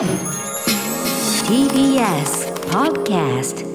[0.00, 0.08] TBS
[2.70, 3.66] Podcast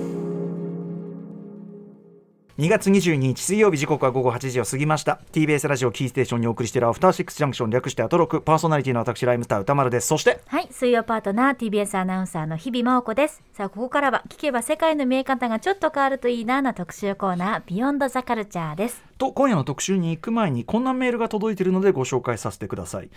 [2.57, 5.19] 2月22日水曜日時刻は午後8時を過ぎました。
[5.33, 8.41] TBS ラジオキーステーションにお送りしているアフターシックスジャンクション略してアトロク。
[8.41, 10.07] パーソナリティの私ライムスター歌丸です。
[10.07, 13.43] そしてはい、水曜パートナー TBS アナウンサーの日々真央子です。
[13.53, 19.03] さあ、ここからは聞けば世界の見え方がちょっと変わるといいなな特集コーナー、ビヨンドザカルチャーです。
[19.19, 23.09] と今夜の特集に行く前にこんなメールが届いているのでご紹介させてください。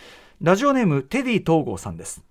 [0.42, 2.22] ラジオネームテディ東郷さんです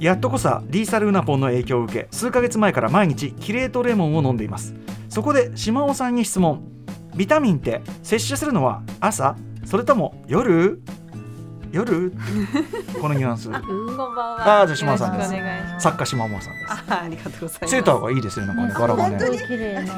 [0.00, 4.74] やっとこさリーサルウナポンの影響を受け数ヶ月前から毎日キレートレモンを飲んでいます。
[5.10, 6.66] そこで島尾さんに質問。
[7.14, 9.36] ビタミンって摂取するのは朝？
[9.66, 10.80] それとも夜？
[11.72, 12.12] 夜？
[13.00, 13.48] このニュアンス。
[13.52, 15.22] あーじゃあ島尾さんで
[15.78, 15.82] す。
[15.82, 16.48] 作家島尾さんです。
[16.68, 17.70] あありがとうございます。
[17.70, 19.16] セーターがいいですよねなんかね柄がね。
[19.16, 19.38] なあり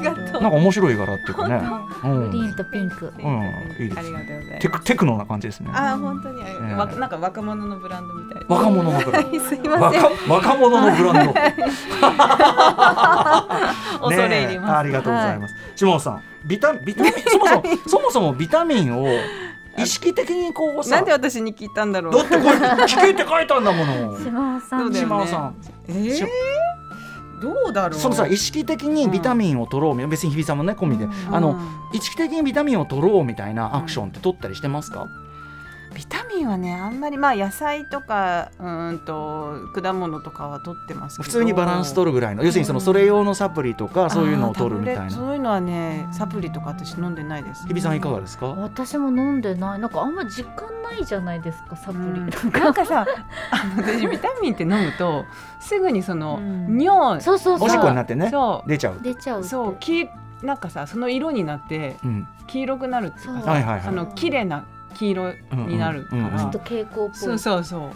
[0.03, 0.25] がとう。
[0.25, 1.55] なんか面白い柄っていうかね。
[2.03, 2.29] うん。
[2.31, 3.11] グリーンとピンク。
[3.17, 3.23] うん
[3.79, 4.59] いいですありがとうございます。
[4.59, 5.71] テクテクノな感じですね。
[5.73, 6.43] あー本当に、
[6.99, 8.43] なんか若者のブランドみたい。
[8.47, 9.39] 若者のブランド。
[9.39, 10.03] すいません。
[10.29, 11.33] 若若者のブランド。
[14.03, 14.73] 恐れ入ります。
[14.77, 19.07] ありがとうございます、下尾さんビタビタミンそもそもそもそもビタミンを
[19.77, 22.13] 意識的にこうさなんで私に聞いたんだろう。
[22.13, 24.17] だってこれ聞けって書いたんだもの。
[24.19, 24.91] 島尾さん。
[24.91, 25.55] ね島尾さん。
[25.87, 26.27] えー、
[27.41, 27.99] どうだろう。
[27.99, 31.35] そのさ意識的にビタミンを取ろう、別に日比さんもね込みで、うん。
[31.35, 31.57] あのうん
[31.93, 35.07] 意識的にビタミンを取ろうみたいなアクションって取ったりしてますか、
[35.95, 41.23] ビタミンはねあんまりまあ野菜とかうーんと果物とかは取ってますけど。
[41.23, 47.67] 普通にバランス取るぐらいの要するにそのそれ用のサプリとかそういうのを取るみたいなあータブレットそういうのはねサプリとか私飲んでないです。
[47.67, 49.79] 日比さんいかがですか、私も飲んでない。
[49.79, 51.97] なんかあんま実感ないじゃないですか、サプリ。
[51.97, 53.05] うんなんかさ
[53.51, 55.25] あの私ビタミンって飲むと
[55.59, 57.67] すぐにその、うん尿そうそうそう。
[57.67, 59.43] おしっこになってねそう出ちゃう、出ちゃう。
[59.43, 60.07] そうき
[60.41, 67.17] なんかさその色になってうん、黄色くなるっていうかはいはいあの綺麗な黄色になるかうんうんうんらちょっと蛍光っぽい。
[67.17, 67.91] そうそうそ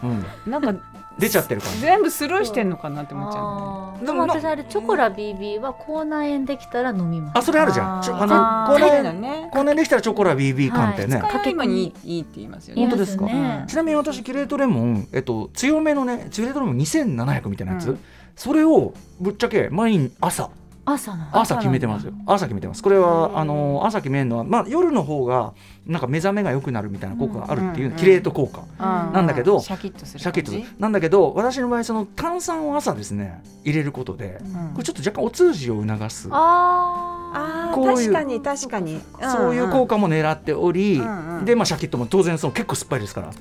[0.45, 0.49] う。
[0.49, 0.75] なんか
[1.17, 1.79] 出ちゃってる感じ。
[1.79, 4.05] 全部スルーしてんのかなって思っちゃう。
[4.05, 7.37] でも私あれチョコラ BB は口内炎できたら飲みます。
[7.39, 8.03] あそれあるじゃん。
[8.03, 8.73] ちょあのあー。
[8.73, 9.49] これそうだね。
[9.51, 11.29] こんなにできたらチョコラ BB 缶ってね、はい。
[11.39, 12.81] 使い今にいいいいって言いますよね。
[12.83, 13.25] 本当ですか？
[13.67, 17.99] ちなみに私キレートレモン、えっと、強めのねキレートレモン2700みたいなやつ、うん。
[18.35, 20.51] それをぶっちゃけ毎日朝
[20.89, 21.25] 朝の？
[21.33, 22.13] 朝決めてますよ。
[22.25, 22.81] 朝決めてます。
[22.81, 25.53] これはあの朝決めるのは、まあ、夜の方が
[25.85, 30.63] なんか目覚めが良くなるみたいな効果があるっていう、うんキレート効果、うなんだけどシャキッとするシャキッとする。
[30.79, 34.69] なんだけど私の場合その炭酸を朝ですね入れることでうん。
[34.73, 36.29] これちょっと若干お通じを促す。
[36.31, 39.01] ああーこういう確かに確かに。
[39.21, 41.45] そういう効果果も狙っており、うんうん。
[41.45, 43.33] でまあシャキッとも当然その結構酸っぱいですから、う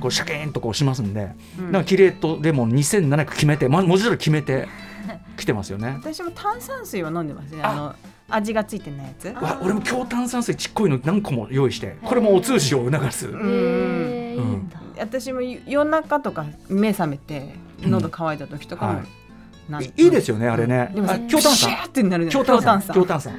[0.00, 1.28] こうシャキーンとこうしますんで、
[1.58, 1.72] うん。
[1.72, 4.68] なんかキレートレモン2700決めて、ま、文字通り決めて
[5.36, 5.96] 来てますよね。
[5.98, 7.62] 私も炭酸水は飲んでますね。
[7.62, 7.70] あ。
[7.70, 7.94] あの
[8.28, 9.28] 味がついてないやつ。
[9.28, 13.28] わ俺も強炭酸水ちっこいの何個も用意してこれもお通じを促す。
[13.28, 13.30] ん。
[13.30, 14.80] へーいいんだ。
[14.98, 19.06] 私も夜中とか目覚めて喉乾いた時とかも、はい。
[19.70, 20.90] なんいいいですよねあれね。
[20.94, 21.56] でもあ強炭酸。
[21.56, 22.30] シューってなるね。
[22.30, 22.80] 強炭酸。
[22.80, 23.34] 強強炭酸。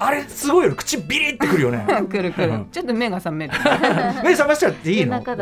[0.00, 1.84] あれすごいよ口ビリってくるよね。
[2.08, 2.52] くるくる。
[2.52, 2.68] うん。
[2.70, 3.52] ちょっと目が覚める。
[4.22, 5.20] 目覚ましちゃっていいの？
[5.20, 5.36] まあ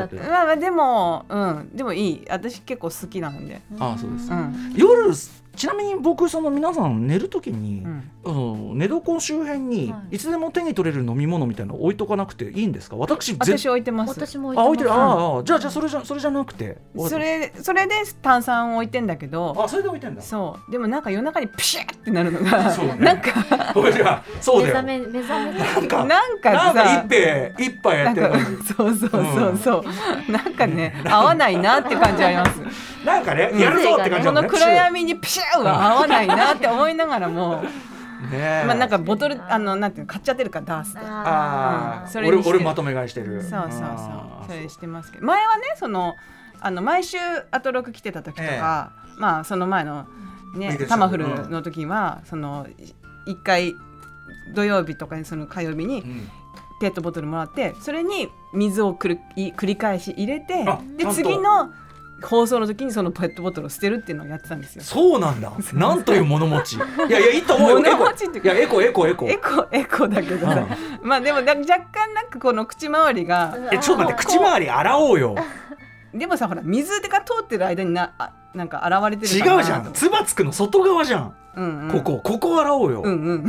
[0.46, 1.70] まあでもうん。
[1.74, 2.26] でもいい。
[2.30, 3.60] 私結構好きなんで。
[3.78, 4.30] あそうです。
[4.30, 4.72] うん。
[4.74, 5.12] 夜
[5.56, 8.10] ちなみに僕その皆さん寝るときに、うん。
[8.24, 10.16] あの寝床周辺にはい。
[10.16, 12.96] いつでも手に取れる飲み物みたいなの置いとかなくていいんですか？
[12.96, 14.10] 私ぜ私置いてます。
[14.10, 14.92] 私もあ置いてる。
[14.92, 16.78] ああじゃあじゃあそれじゃそれじゃなくて。
[17.08, 19.54] それそれで炭酸を置いてんだけど。
[19.58, 20.22] あそれで置いてんだ。
[20.22, 20.70] そう。
[20.70, 22.96] でもなんか夜中にピシュってなるのが そうね。
[22.96, 23.72] なんか。
[23.72, 24.82] これじゃそうだよ。
[24.82, 26.04] 目覚め目覚めなんか。
[26.04, 28.28] なんかなんかさ一杯一杯やってる
[28.76, 29.18] そうそうそ
[29.48, 29.84] うそ
[30.28, 32.60] う、なんかね合わないなって感じあります
[33.06, 34.36] なんかねやるぞって感じだね。
[34.36, 37.62] この暗闇にピシューは合わないなって思いながらも。
[38.30, 38.64] ねえ。
[38.66, 43.42] まあなんかボトルあのなんていうの買っちゃってるからダースでああうんそれ俺俺まとめ買いしてる。
[43.42, 44.46] そうそうそう。
[44.48, 45.26] それしてますけど。
[45.26, 46.14] 前はねその
[46.60, 47.18] あの毎週
[47.50, 50.06] アトロク来てた時とか、まあその前の
[50.54, 52.94] ねタマフルの時は、そのい
[53.26, 53.74] 一回
[54.54, 56.28] 土曜日とかにその火曜日にうん。
[56.78, 60.62] ペットボトルもらってそれに水をくるい繰り返し入れて
[60.98, 61.72] で次の
[62.26, 64.82] 放送の時にそのペットボトルを捨てるっていうのをやってたんですよ。
[64.82, 65.52] そうなんだ。
[65.72, 66.76] なんという物持ち。
[66.76, 66.78] い
[67.08, 67.80] やいやいいと思うよ。
[67.80, 69.28] 物持ちっていやエコエコエコ。
[69.28, 70.66] エコエコだけどさ、
[71.02, 75.36] まあでもだ若干なんかこの口周りがえちょっと待って口周り洗おうよ。
[76.14, 79.92] でもさほら水が通ってる間になあなんか現れて違るかなうじゃん。
[79.92, 83.44] つばつくの外側じゃん、うんうん、ここここ洗おうよ、うんうん。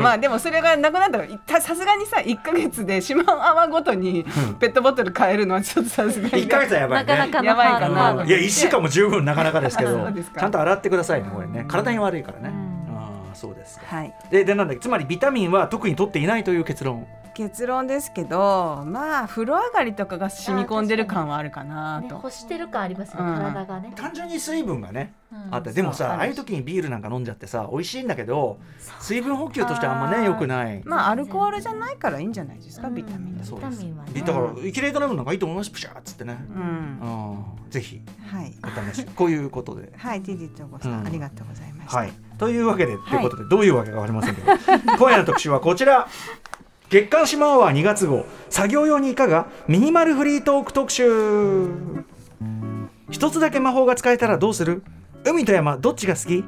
[0.00, 4.24] まあでもそれがなくなったらいたさすがにさ1か月で四万泡ごとに
[4.60, 7.12] ペットボトル買えるのはちょっとさすがに1ヶ月はやばいね。
[7.12, 8.12] なかなかのやばいかな。
[8.12, 10.08] うんいや1週間も十分なかなかですけど
[10.38, 11.64] ちゃんと洗ってくださいねこれね。
[11.66, 12.54] 体に悪いからね、
[12.88, 12.96] うん。
[12.96, 13.96] ああそうですか。
[13.96, 14.14] はい。
[14.30, 17.04] ででなんだっけつまりビタミンは特に取っていないという結論
[17.36, 22.16] 結論ですけどまあ風呂上がりとかが染み込んでる感はあるかなね、と。
[22.16, 23.34] 干してる感ありますね、うん。
[23.36, 23.92] 体がね。
[23.94, 25.54] 単純に水分がねうん。
[25.54, 28.58] あってでもさああいう時にビールなんか飲んじゃってさ美味しいんだけど
[29.00, 30.80] 水分補給としてあんまねあー良くない。
[30.86, 32.94] まあアルコールじゃないからいいんじゃないですか、うん。
[32.94, 33.70] ビタミンだそうです。
[33.70, 34.20] ビタミンはね。
[34.22, 36.38] だからキレートレモンなんかいいと思いますプシャーっつってね。
[37.68, 38.00] ぜひ
[38.32, 38.54] はい。
[38.64, 39.04] お試し。
[39.14, 39.92] こういうことで。
[39.94, 41.98] はいティディとごさんありがとうございました。
[41.98, 44.46] はい、というわけで、ということでどういうわけか分かりませんけど。
[44.96, 46.08] 今夜の特集はこちら
[46.88, 48.26] 月刊シマアワー2月号。
[48.48, 49.48] 作業用にいかが？
[49.66, 51.68] ミニマルフリートーク特集。
[53.10, 54.84] 一つだけ魔法が使えたらどうする？
[55.24, 56.44] 海と山どっちが好き？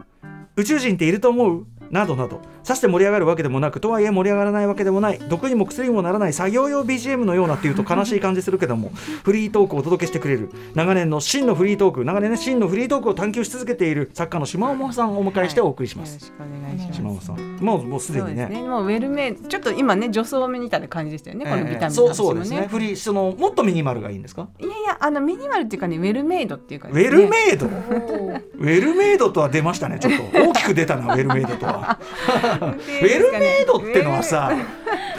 [0.54, 1.66] 宇宙人っていると思う？
[1.90, 8.90] などなどさして盛り上がるわけでもなくとはいえ盛り上がらないわけでもない毒にも薬にもならない作業用 BGM のようなっていうと悲しい感じするけども
[9.24, 16.96] フリートークをお届けしてくれる長年の真のフリートーク長年ね真のフリートークを探求し続けている作家の島尾さんをお迎えしてお送りします、よろしくお願いします。
[16.98, 18.62] 島尾さんもうもうすでそうにねね。
[18.62, 22.66] もうウェルメちょっと今ね女装目みたいな感じでしたよね、このビタミンのそう話もそうですね。
[22.68, 24.48] フリーそのもっとミニマルがいいんですか？
[24.58, 30.38] いやいやあのミニマルっていうかねウェルメイドっていうか、ウね、ェルメイド、ウェルメイドとは出ましたねちょっと。
[30.38, 31.77] 大きく出たなウェルメイドとは
[32.60, 34.52] ウェルメイドってのはさ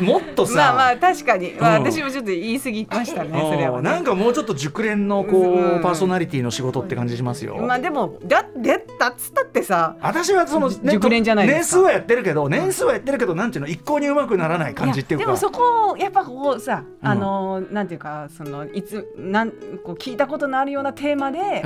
[0.02, 1.92] もっとさ、まあまあ確かに、まあ、うん。
[1.92, 5.82] 私もちょっと言い過ぎましたね、それは、なんかもうちょっと熟練のこう、うん。
[5.82, 7.58] パーソナリティの仕事って感じしますよ。
[7.58, 11.78] まあでもだってだっつったってさ私はその、ね熟練じゃないですか。
[11.78, 15.24] 年数はやってるけど年数はやってるけどなんていうの一向にうまくならない感じっていうか。
[15.24, 17.08] やでもそこをやっぱこうさ、うん。
[17.08, 19.52] あのなんていうかそのいつなん
[19.84, 21.64] こう聞いたことのあるようなテーマで、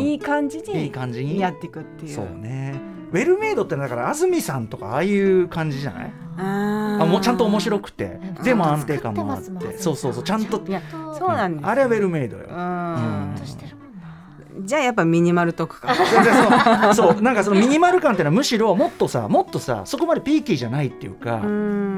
[0.00, 1.38] いい感じいいに感じに。
[1.40, 2.14] やっていくっていう。
[2.14, 6.12] そうねウェルメイドってだから安住さんとかああいう感じじゃない？
[6.38, 8.18] ああもうちゃんと面白くて。
[8.38, 8.44] うん。
[8.44, 10.22] でも安定感もあってそうそうそう。
[10.24, 10.82] ちゃんといや
[11.18, 11.68] そうなんですよ。
[11.68, 12.44] あれはウェルメイドよ。
[12.48, 12.54] うん。
[14.64, 15.94] じゃあやっぱミニマルトークか。
[15.94, 17.12] 全然そう。
[17.14, 17.22] そう。
[17.22, 21.40] なんかそのミニマル感っていうのはむしろもっとさもっとさそこまでピーキーじゃないっていうか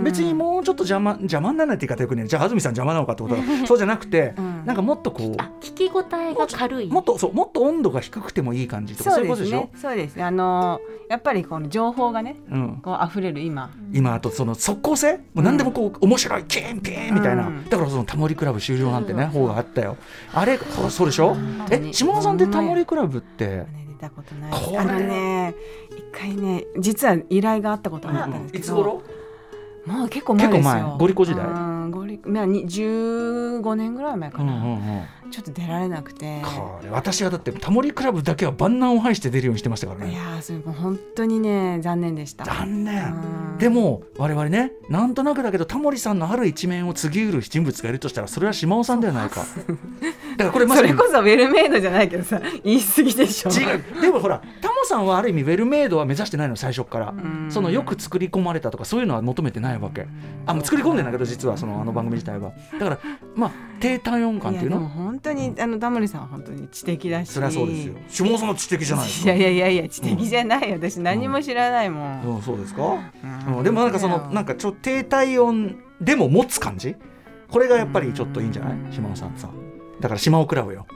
[0.02, 2.26] 別にもうちょっと邪魔邪魔にならないって言い方よくね。
[2.26, 4.66] じゃあ安住さん邪魔なのかってことはそうじゃなくてうん。
[4.66, 6.86] なんかもっとこあ、聞き応えが軽い。
[6.86, 9.60] うもっとそうもっと温度が低くてもいい感じとかそそうういうことでしょ？
[9.60, 9.80] ですね。
[9.80, 10.24] そうですね。
[10.24, 13.70] あのやっぱりこの情報がね、うん、こう溢れる今。
[13.92, 15.16] 今あとその即効性？
[15.16, 17.68] もう何でもこう面白いキーンピーンみたいな、うん。
[17.68, 19.96] だからそのタモリクラブ終了なんてね方があったよ。
[20.34, 21.36] あれそうそうでしょ？
[21.70, 21.94] えに。
[21.94, 23.46] 島尾さんでタモリクラブって。
[23.46, 25.54] ね出たことないあのね
[25.90, 29.02] 一回ね実は依頼があったことがあったんですけど、いつ頃？
[29.86, 30.62] もう結構前ですよ。
[30.62, 30.98] 結構前。
[30.98, 31.46] ゴリコ時代。
[31.46, 35.30] うんゴリまあに15年ぐらい前かな、うんうんうん。
[35.30, 36.42] ちょっと出られなくて。
[36.90, 40.12] 私はだってタモリクラブだけは万難を排して出るようにしてましたからね。
[40.12, 42.44] いやーそれもう本当にね残念でした。
[42.44, 43.04] 残念。
[43.04, 43.58] うん。
[43.58, 49.44] でも我々ねなんとなくだけどタモリさんのある一面を継ぎうる人物がいるとしたらそれは島尾さんではないか。
[50.36, 53.50] だからこれまさにそれこそウェルメイドじゃないけどさ言い過ぎでしょ。
[53.50, 54.00] 違う。
[54.00, 57.06] でもほらタモさんはある意味ウェルメイドは目指してないの最初から。
[57.12, 57.48] ん。
[57.50, 60.06] そのよく作り込まれたとかそういうのは求めてないわけ。
[60.46, 62.52] あもう作り込んでんだけど実はそのあの番組自体は。
[62.72, 62.98] だから
[63.34, 64.88] まあ低体温感っていうの？
[64.88, 67.30] 本当にあのタモリさんは本当に知的だし。
[67.30, 67.94] そりゃそうですよ。
[68.08, 69.32] 島尾さんは知的じゃないですか。
[69.32, 70.76] いやいやいや知的じゃないよ。
[70.76, 72.82] 私何も知らないもん、うん、そうですか、
[73.48, 73.56] うん。
[73.58, 76.96] うん、でもなんかそのなんかちょっと低体温でも持つ感じ？
[77.50, 78.72] これがやっぱりちょっといいんじゃない？
[78.72, 78.92] うん。
[78.92, 79.48] 島尾さんさ。
[80.00, 80.86] だから島尾クラブよ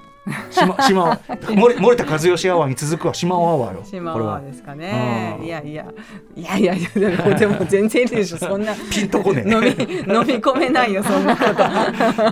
[0.51, 3.85] 島島尾森森田和義アワーに続くは島尾アワーよ。
[3.85, 4.35] 島これは。
[4.35, 5.37] はですかね。
[5.41, 5.47] うん。
[5.47, 5.87] いやいや。
[6.37, 8.39] いやいやいやでも全然いいでしょ。
[8.39, 8.73] そんな。
[8.91, 9.51] ピンとこねえ。
[9.51, 11.45] 飲み飲み込めないよそんなこ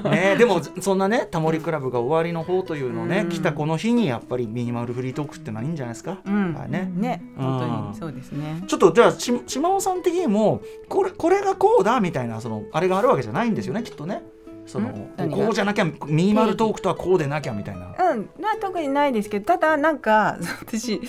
[0.03, 0.09] と。
[0.11, 3.29] ねでもそんなねタモリクラブが終わりの方というのをね、うん。
[3.29, 6.55] 来たこの日にやっぱりミニマルフリートークってのはいいんじゃないですか、うん。
[6.55, 6.91] はいね。
[6.95, 8.63] ね本当うんにそうですね。
[8.69, 14.23] ちょっとじゃあし島尾さん的にもこれこれがこうだみたいなそのあれがあるわけじゃないんですよねきっとね
[14.71, 17.87] そのこうじゃなきゃミニマルトークとはこうでなきゃみたいな。
[17.87, 21.01] うん、まあ特にないですけどただなんか 私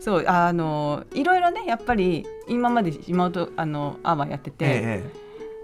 [0.00, 5.04] そうあのいろいろねやっぱり今まで妹あのアワーやってて、え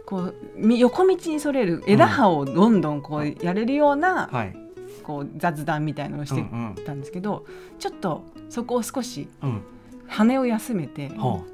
[0.07, 4.57] こうみ横道にそれる枝葉をどんどんこうやれるような、えはい。
[5.03, 7.45] こう雑談みたいなのをしてうんたんですけど、
[7.79, 9.51] ちょっとそこを少しうん。
[9.51, 9.63] うん
[10.11, 11.45] 羽を休めて、はん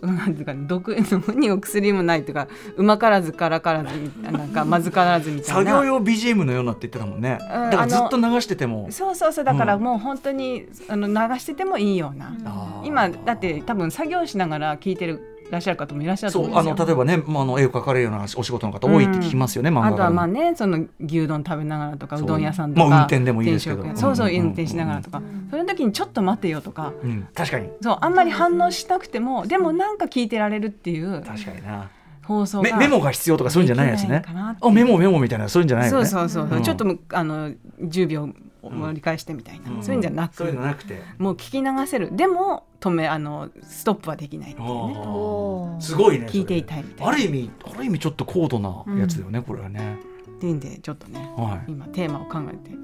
[0.00, 3.90] なんていうか毒のにも薬もないというかうまからずからからず
[4.22, 5.72] ななんかまずからずみあ、たいな。
[5.72, 7.38] 作業用 BGM のようなって言ってたもんね。
[7.40, 8.88] だからずっと流してても。
[8.90, 16.62] そうそうそうだからうんもう本当にあの流しててもいいような、あー今だって多分作業しながら聞いてるいらっしゃる方もいらっしゃるとそうあ。
[16.62, 22.24] の例えばね、まあ、あの絵を描かれるようなお仕事の方多いって聞きますよね、漫画あとはまあ家ねその牛丼食べながらとかそう。
[22.24, 23.84] うどん屋さんとか、まあ運転でもいいですけど。
[23.96, 24.46] そうそううんうんうん。
[24.46, 26.92] 運転しながらとか、その時にちょっと待てよとか。
[27.02, 27.70] うん、確かに。
[27.80, 31.90] そうあんまり反応しなくてもでもなんか聞いてられるっていう確かにな。
[32.24, 34.08] 放送がメメモが必要とかそういうんじゃないやつね。
[34.08, 34.70] できないかなっていう。
[34.70, 36.06] あメモメモみたいなそういうんじゃないよね。
[36.06, 36.60] そうそうそう、う。
[36.60, 36.62] ん。
[36.62, 38.28] ちょっとむあの10秒
[38.62, 39.82] 盛り返してみたいな、うん。
[39.82, 41.02] そういうんじゃなく、そうなくて。
[41.18, 42.14] もう聞き流せる。
[42.16, 45.80] でも止めあのストップはできないっていうね。
[45.80, 47.12] すごいね聞いていいたいみたいな。
[47.12, 49.98] ある意味ある意味ちょっと高度なやつだよね、これはね。
[50.36, 50.60] っていうん。
[50.60, 52.74] でちょっとねはい、今テーマを考えて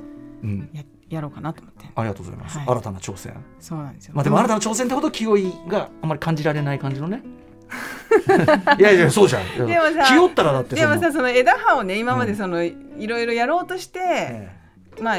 [0.43, 1.87] うん、ややろうかなと思って。
[1.95, 2.67] ありがとうございます、はい。
[2.69, 3.35] 新たな挑戦。
[3.61, 4.13] そうなんですよ。
[4.15, 7.23] まあでも新たな挑戦ってほど気負いがあんまり感じられない感じのね。
[8.79, 9.67] いやいやそうじゃん。
[9.67, 14.57] でもさ気負ったらだってでもさその枝葉をね今までその、いろいろやろうとして、え。
[15.01, 15.19] まあ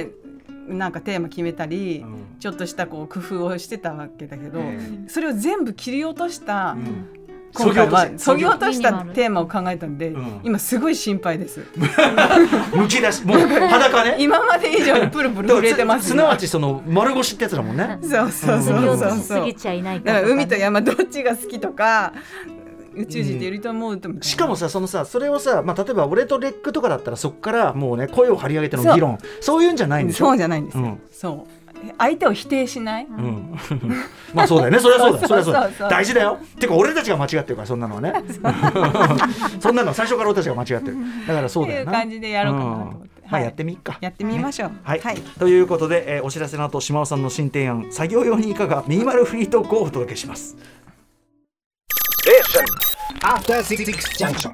[0.68, 2.26] なんかテーマ決めたえり、うん。
[2.40, 7.08] ちょっとしたこう工夫をしてたわけだけど、えそれを全部切り落とした、うん。
[7.54, 10.42] 今回はそぎ落としそぎ落としたテーマを考えたんで、うん。
[10.44, 11.62] 今すごい心配です。
[12.76, 13.26] むき出し。
[13.26, 14.18] もう裸ね。
[14.20, 18.00] 今まで以上にプルプル震えてます、すなわちその丸腰ってやつだもんね。
[18.02, 18.98] そうそうそうそう。
[18.98, 19.56] そうとしすぎ。
[19.56, 22.14] ちゃいないだからかとかね海と山どっちが好きとか
[22.98, 24.00] 宇宙人っていると思う。
[24.22, 29.18] しかもさそのさそれをさ、まあ、例えば俺とレックとかだったらそこからもうね声を張り上げての議論。
[29.42, 31.02] そういうんじゃないんでしょそうじゃないんですよ、うん。
[31.12, 31.58] そう。
[32.00, 33.56] 相手を否定しない、うん、
[34.34, 34.80] まあそうだよね。
[34.80, 35.28] それはそうだよ。
[35.28, 35.54] それはそう。
[35.54, 35.90] だよそうそうそう。
[35.90, 36.40] 大事だよ。
[36.60, 38.14] てか俺たちが間違ってるからそんなのはね。
[39.60, 40.98] そんなのは最初から俺たちが間違ってる。
[41.28, 41.92] だからそうだよな。
[41.92, 42.98] っていう感じでやろうかなと思って。
[42.98, 43.00] ん。
[43.02, 43.98] まあはいやってみっか。
[44.00, 50.56] やってみましょう、はい、はい、ということで、えーお知らせの後島尾さんの新提案作業用にいかがミニマルフリートークをお届けします
[53.28, 53.84] After Six
[54.18, 54.54] Junction.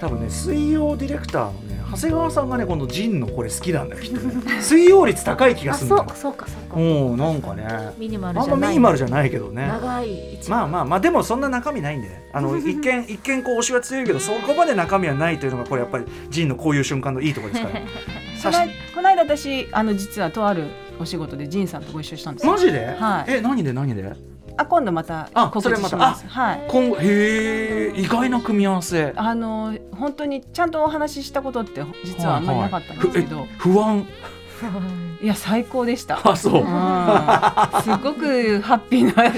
[0.00, 4.62] 多分ね水曜ディレクターのね長谷川さんがねこのジンのこれ好きなんだよきっとね。
[4.62, 6.08] 水曜率高い気があするんだよ。
[6.10, 6.76] そうそうかそうか。
[6.76, 7.66] うんなんかね。
[7.98, 8.68] ミニマルあんまじゃない。
[8.70, 9.66] ミニマルじゃないけどね。
[9.66, 12.08] 長い一まあまあまあでもそんな中身ないんで。
[12.08, 17.80] ねあの 一見一見こう推しは強いけどそこまで中身はないというのがこれやっぱりジンのこういう瞬間のいいところですから。
[17.82, 17.86] こ
[18.38, 20.66] さしの間この間私あの実はとある
[21.00, 22.52] お仕事で仁さんとご一緒したんですよ。
[22.52, 23.32] マジで、はい。
[23.32, 24.33] え何で何で？
[24.56, 26.26] あ今度またあ告知します。
[26.28, 26.66] はい。
[26.68, 29.12] 今後へえ意外な組み合わせ。
[29.16, 34.06] あの本当にちゃんとお話ししたことって実はあんまりなかったんですけど、はいはい不安。
[35.20, 36.20] いや最高でした。
[36.22, 36.54] あそう。
[36.54, 36.62] うん。
[37.82, 39.32] すごくハッピーな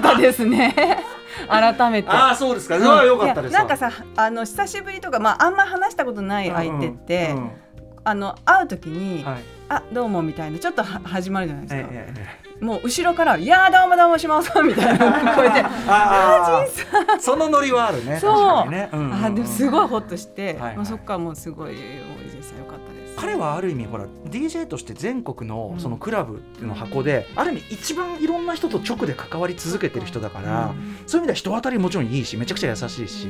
[0.00, 1.02] 方ですね。
[1.48, 2.08] 改めて。
[2.08, 3.54] ああそうですか、うんそれは良かったです。
[3.54, 7.50] なんかさあの久しぶりとか、まあ、あんま話したことない相手って、うんうん。
[8.04, 9.42] あの会う時に「はい。
[9.68, 18.70] あどうも」みたいなちょっとは始まるじゃないですか、ええええもう後ろから「いやーどうもどうもしまうさん」みたいな聞 こえてああそのノリはあるねそう。
[18.70, 19.24] ね、うんうんうん。
[19.24, 20.76] あでもすごいホッとして、はいはい。
[20.76, 23.16] まあ、そっからもうすごい大泉さんよかったです。
[23.16, 25.80] 彼はある意味ほら DJ として全国のうん。
[25.80, 30.72] そのクラブの箱で、ある意味一番いろんな人と直で関わり続けてる人だから、
[31.06, 33.28] そういう意味では人当たりもちろんいいしめちゃくちゃ優しいし、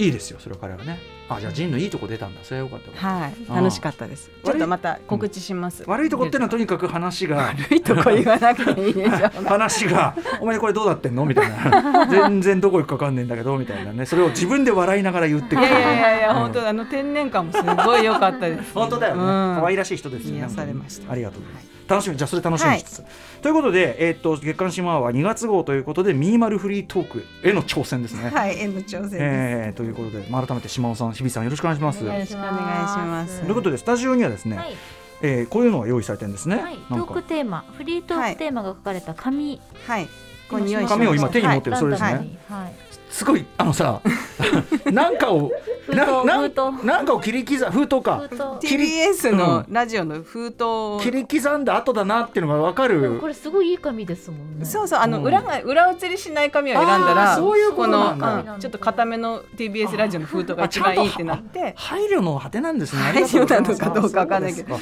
[0.00, 0.98] いいですよそれは彼はね。
[1.28, 2.40] あじゃあジンのいいとこ出たんだ。
[2.42, 3.54] それはよかったわはい、うん。
[3.54, 4.30] 楽しかったです。
[4.42, 5.84] ちょっとまた告知します。
[5.86, 7.36] 悪いとこってのはとにかく話が。
[7.36, 9.28] 悪いとこ言わなくていいでしょ。
[9.46, 12.06] 話が「お前これどうなってんの?」みたいな。
[12.10, 14.06] 全然どこ行くか分かんねえんだけどみたいなね。
[14.06, 15.68] それを自分で笑いながら言ってくる。
[15.68, 18.72] いやいやいや本当あの天然感もすごい良かったです。
[18.72, 19.28] 本当だよね、うん。
[19.60, 20.38] 可愛らしい人ですよね。
[20.38, 21.12] 癒されました。
[21.12, 23.04] ありがとうございます、楽しみじゃあそれ楽しみにしつつ、
[23.42, 29.16] ということで、えーっと月刊シマは2月号ということでミニマルフリートークへの挑戦ですね、はい、縁の挑戦です。
[29.18, 32.04] えーということで、まあ、改めて島尾さん日比さんよろしくお願いします。
[32.04, 33.40] よろしくお願いします。
[33.40, 34.76] ということでスタジオにはですね、はい、
[35.22, 40.08] えーこういうのが用意されてるんですね、はい、トークテーマフリートークテーマが書かれた紙、はい、
[40.48, 41.80] こう匂い紙を今手に持ってる、はい。
[41.80, 44.00] それですね、はいすごいあのさ
[44.90, 45.50] なんかを
[45.88, 46.48] なな
[46.84, 48.22] なんかを切り刻封筒か。
[48.30, 48.68] 封筒。
[48.68, 50.64] 切り TBS のラジオの封筒。
[50.64, 53.18] を切り刻んだ後だなっていうのが分かる。
[53.20, 54.64] これすごいいい紙ですもんね。
[54.64, 55.24] そうそうあのうん。
[55.24, 58.26] 裏が裏写りしない紙を選んだあらーそういうことなんだ。
[58.26, 61.74] このうんちょっと固めの TBS ラジオの封筒が一番いいってなって。
[61.76, 63.02] 配慮の果てなんですね。
[63.02, 64.78] 配慮なのかどうかわかんないけど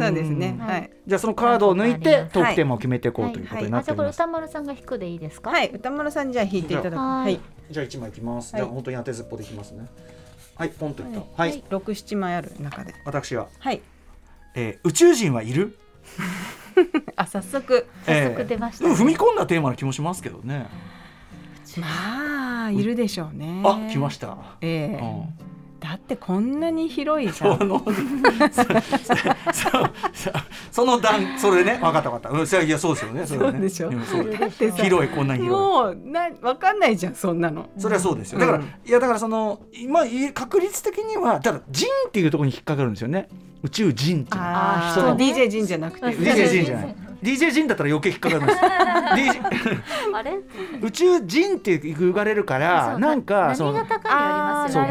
[0.00, 0.52] そうですね。
[0.52, 0.58] ん。
[0.58, 0.90] はい。
[1.06, 2.28] じゃあそのカードを抜いてはい。
[2.30, 4.08] トークテーマを決めていこうということになあじゃあこれ。
[4.10, 5.50] 歌丸さんが引くでいいですか？
[5.50, 5.70] はい。
[5.72, 6.96] 歌丸さんじゃあ引いていただく。
[6.96, 7.34] ははい。
[7.34, 8.52] いじゃあ一枚いきます。
[8.54, 8.62] はい。
[8.62, 9.86] じゃあ本当に当てずっぽでいきますね。
[10.56, 11.18] はい、ポンといった。
[11.20, 11.58] ははい。
[11.58, 12.94] い、六七枚ある中で。
[13.04, 13.80] 私が、はい。
[14.54, 15.76] えー宇宙人はいる？
[17.16, 17.86] あ早速。
[18.06, 20.66] 早速出ましたえー踏み込んだテーマな気もしますけどね。
[21.78, 23.62] まあいるでしょうね。
[23.64, 24.36] あ、来ました。
[24.60, 24.98] ええ。
[25.00, 25.53] うん
[25.84, 27.58] だってこんなに広いじゃん。
[27.58, 28.62] そのそ
[29.52, 29.68] そ
[30.14, 30.32] そ
[30.72, 32.30] その段それね分かった分かった。
[32.30, 33.26] うんいやそうですよね。
[33.26, 33.58] それはね。
[33.58, 33.90] そうでしょ。
[33.90, 35.50] んそうだってさ広いこんな広い。
[35.50, 37.68] もうなわかんないじゃんそんなの。
[37.76, 38.38] それはそうですよ。
[38.38, 38.64] だから、うん。
[38.64, 43.28] いやだからその今い確率的にはただ人っていうところに引っかかるんですよね。
[43.62, 44.86] 宇宙人っていうのは。
[44.86, 46.06] ああそう DJ ジンじゃなくて。
[46.06, 48.58] うん DJ 人じゃない DJ 人だったら余計引っかかるんです。
[50.14, 50.38] あれ？
[50.82, 53.74] 宇宙人って言われるからなんかそう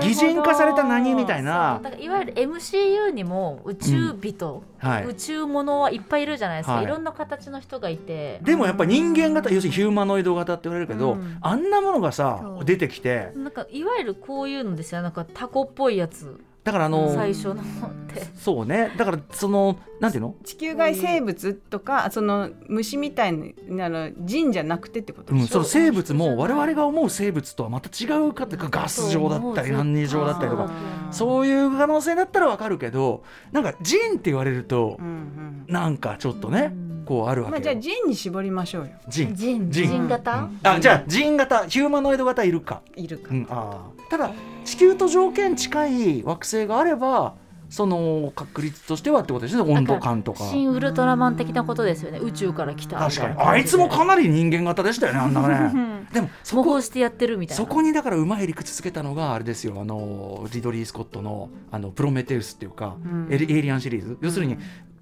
[0.01, 1.81] 擬人化された何みたいな。
[1.99, 5.05] いわゆる MCU にも宇宙人、はい。
[5.05, 6.83] 宇宙ものはいっぱいいるじゃないですか、はい。
[6.85, 8.39] い、ろんな形の人がいて。
[8.43, 11.37] でもやっぱ人間型要するにヒューマノイド型って言われるけど、うん。
[11.41, 13.31] あんなものがさ出てきて。
[13.35, 15.01] なんかいわゆるこういうのですよ。
[15.01, 18.23] なんかタコっぽいやつだからあの最初の方って。
[18.35, 18.93] そうね。
[18.97, 20.35] だからそのなんていうの？
[20.45, 23.33] 地球外生物とかその虫みたい
[23.67, 30.71] なの人じゃなくてってことうん、でしょ、その生物も我々が思う生物とはまた違うかっていうかガス状だったり何二状だったりとか
[31.11, 35.65] そういう可能性だったらわかるけどなんか人って言われるとうんうん。
[35.67, 36.73] なんかちょっとね
[37.05, 38.91] こうあるわまあ、じゃあ人に絞りましょうよ。
[39.09, 39.33] 人。
[39.35, 39.69] 人。
[39.69, 39.87] 人。
[39.87, 41.65] 人型、あじゃあ人型。
[41.67, 44.09] ヒューマノイド型いるか、いるか、うん、あー。
[44.09, 44.31] ただ
[44.63, 47.35] 地球と条件近い惑星があれば
[47.73, 49.63] その確率としてはってことですね。
[49.63, 50.43] 温度感とか。
[50.43, 52.19] 新ウルトラマン的なことですよね。
[52.19, 53.35] 宇宙から来た確かに。
[53.39, 56.05] あいつもかなり人間型でしたよねあんなね。
[56.13, 57.63] でもそこしてやってるみたいな。
[57.63, 59.73] そこにだからうまい理屈つけたのがあれですよ。
[59.81, 63.27] あのリドリー・スコットのあのプロメテウスっていうか、うん。
[63.31, 64.19] エイリアンシリーズ。
[64.21, 64.57] 要するに、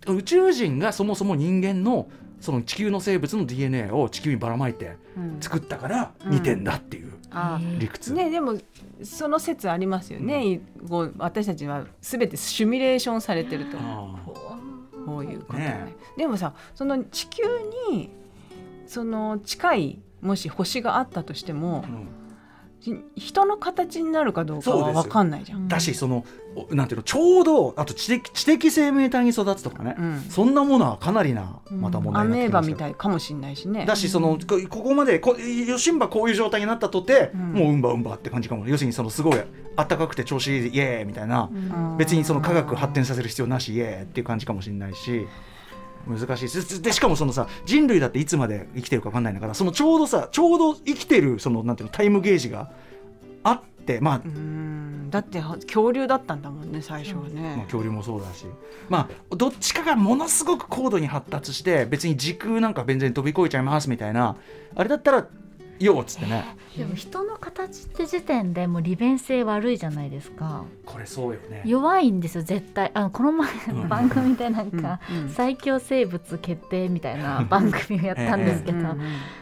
[0.07, 2.07] 宇宙人がそもそも人間の
[2.41, 5.37] その地球の生物の DNA を地球にばらまいてうん。
[5.39, 8.57] 作ったから似てんだっていうあ理屈、ねでも
[9.03, 13.77] その説ありますよね、こう私たちは全てシミュレーションされてると。
[13.79, 14.15] あ
[15.05, 15.65] こういうことね。
[15.65, 15.95] ね。
[16.17, 17.43] でもさその地球
[17.89, 18.09] に
[18.85, 22.07] その近いもし星があったとしてもー、うん。
[22.07, 22.20] じ
[23.15, 25.67] 人の形になるかどうかは分かんないじゃん。
[25.67, 30.19] だしそのおなんていうのちょうどあと知的知的生命体に育つとかね、うん。
[30.29, 32.75] そんなものはかなりなまた問題アになってきますよ。
[32.75, 33.85] メーバみたいかもしれないしね。
[33.85, 37.53] だしそのこここまでこヨシンバこういう状態になったとて、うん。
[37.53, 38.67] もううんばうんばって感じかも。
[38.67, 39.39] 要するにそのすごい
[39.75, 41.97] あったかくて調子いいイエーイみたいな、うん。
[41.97, 45.27] 別にその科学発展させる必要なしイエーイっていう感じかもしれないし
[46.07, 46.45] 難しい。
[46.45, 52.71] ですでしかもそのさ人類だっていつまで生きてるか分かんないんだからそのちょうどさちょうど生きてるそのなんていうのタイムゲージが
[53.43, 57.61] あってまあうんだって恐竜だったんだもんね最初はまあね。
[57.65, 58.45] 恐竜もそうだし。
[58.89, 64.37] まあどっちかがものすごく高度に発達して別に時空なんか全然飛び越えちゃいますみたいな
[64.75, 65.27] あれだったら
[65.85, 66.45] よっつってね。
[66.77, 70.63] でも人の形って時点でもう利便性悪いじゃないですか。
[70.85, 71.63] これそうよね。
[71.65, 72.91] 弱いんですよ絶対。
[72.93, 73.89] あのこの前うん。
[73.89, 74.99] 番組でなんか、
[75.35, 78.95] 最強生物決定みたいな番組をやったんですけど、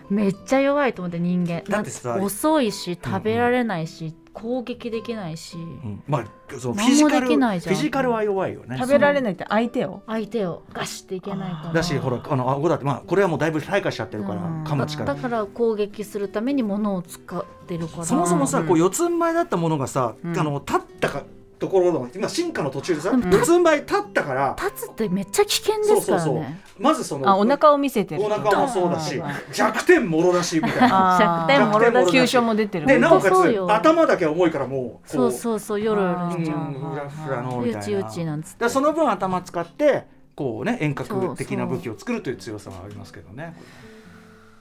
[0.10, 1.63] めっちゃ弱いと思って人間。
[1.67, 6.03] だって遅いし食べられないし、攻撃できないしうん。
[6.07, 7.75] まあそのフィジカルできないじゃん。
[7.75, 8.77] フィジカルは弱いよね。
[8.77, 10.01] 食べられないって相手を。
[10.07, 11.74] 相手をガシっていけないから。
[11.74, 14.63] だしほらあの顎だってまあこれはもうだいぶ退化しちゃってるからうん。
[14.63, 18.05] 噛む力だから攻撃するために物を使ってるから。
[18.05, 18.68] そもそもさ、うん。
[18.68, 20.37] こう四つん這いだったものがさ、うん。
[20.37, 21.24] あの立ったか
[21.59, 23.29] ところの今進化の途中でさ、うん。
[23.29, 26.03] 四つん這い立ったから、立つってめっちゃ危険ですからね。
[26.03, 26.81] そうそうそう。
[26.81, 28.24] まずそのあお腹を見せてる。
[28.24, 31.17] お腹もそうだしあ弱点もろだしみたいな。
[31.19, 32.11] 弱点もろだし。
[32.11, 32.87] 急所も出てる。
[32.87, 38.25] でなおかつ頭だけ重いからもうそうそうそうよろよろしちゃうんフラフラのうみたい
[38.59, 38.69] な。
[38.69, 43.43] その分頭使ってこうね遠そう隔的な武器を作るという強さはありますけどね。
[43.43, 43.53] な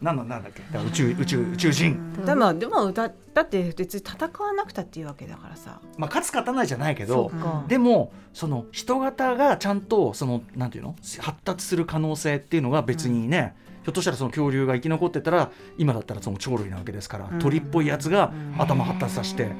[0.00, 0.62] なんだっけ？
[0.78, 5.80] 宇宙宇宙宇宙人、でもでもだだって別に戦わなくたっていうわけだからさ。
[5.96, 10.94] まあ勝つ勝たないじゃないけそどでもその人型がちゃんとそのなんていうの？
[11.20, 17.38] 発達する可能性っていうのが別にね、ひょっとしたらその恐竜が生き残ってたら今だったらその鳥類なわけですから、うん。
[17.40, 19.50] 鳥っぽいやつがうん頭発達させて、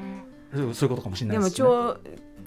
[0.53, 1.69] そういうことかもしれなでもいですね。
[1.69, 1.97] 超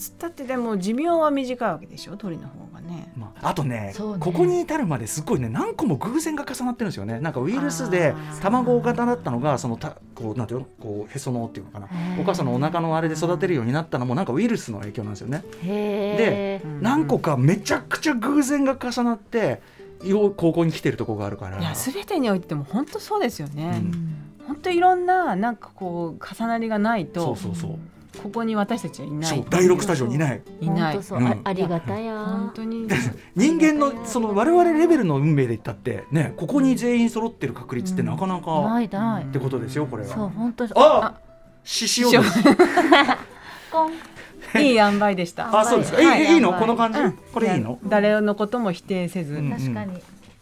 [0.02, 2.18] つったってでも寿命は短いわけでしょ？
[2.18, 3.12] 鳥の方がね。
[3.16, 3.94] まあ、あとねね。
[3.98, 7.20] ここに至るまですごいね何個も偶然が重なってるんですよね。
[7.20, 10.66] なんかウイルスで卵型だったのがそのたこうなんていうの？
[10.80, 11.88] こうへその緒っていうのかな。
[12.20, 15.44] お母さんのお腹のあれで育てるようになったのもなんかウイルスの影響なんですよね。
[15.64, 16.82] へえうん。
[16.82, 19.62] 何個かめちゃくちゃ偶然が重なって
[20.04, 21.60] よう高校に来てるとこがあるから。
[21.60, 23.82] いや全てにおいてでも本当そうですよね。
[23.84, 24.46] うん。
[24.48, 27.80] 本当いろんななんかこう重なりがないそとうそうそう
[28.21, 29.30] ここに私たちはいない。
[29.30, 30.41] そう第6スタジオにいない。
[30.60, 30.93] いない。
[30.93, 31.28] 本当そう、うん。
[31.28, 32.17] あありがたや。
[32.17, 32.88] 本当に。
[33.36, 40.30] 人間のその我々レベルの運命で言ったってねここに全員揃ってる確率ってなかなかないない、ってことですよこれそうは。
[40.30, 41.15] 本当あ
[41.63, 42.10] 獅子王
[44.60, 45.58] いい塩梅でした。
[45.58, 46.02] あそうですか。
[46.02, 46.34] はい。
[46.34, 46.52] いいの？
[46.52, 47.00] はいこの感じ？
[47.00, 47.13] うん。
[47.34, 47.80] これいいの？
[47.86, 49.52] 誰のことも否定せず、うん。
[49.52, 50.02] 確かに、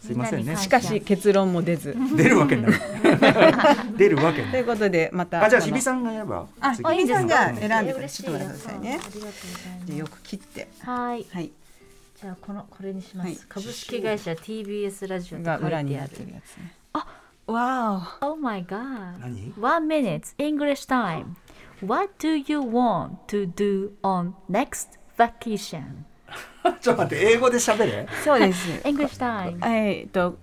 [0.09, 0.57] すいませんね。
[0.57, 1.95] しかし結論も出ず。
[2.15, 2.71] 出るわけない。
[3.95, 4.51] 出るわけない。
[4.51, 8.09] ということでまたあじゃあ日比さんがやればあ日比さんじゃあうん選んでください。
[8.09, 8.89] 嬉しいちょっと待ってくださいね。
[8.89, 9.85] ありがとうございます。
[9.85, 10.67] でよく切って。
[10.79, 11.25] はい。
[11.31, 11.51] はい。
[12.21, 13.37] じゃあこのこれにします、はい。
[13.47, 15.83] 株式会社 TBS ラジオが裏に書いてある。
[15.83, 16.73] になってるやつね。
[16.93, 17.05] あ
[17.45, 20.33] わ Oh my god 何？One minute.
[20.37, 21.35] English time.
[21.85, 26.08] What do you want to do on next vacation?
[26.81, 28.07] ちょっと待って英語で喋れ？
[28.21, 28.69] おそうです。
[28.83, 30.37] English time えーっと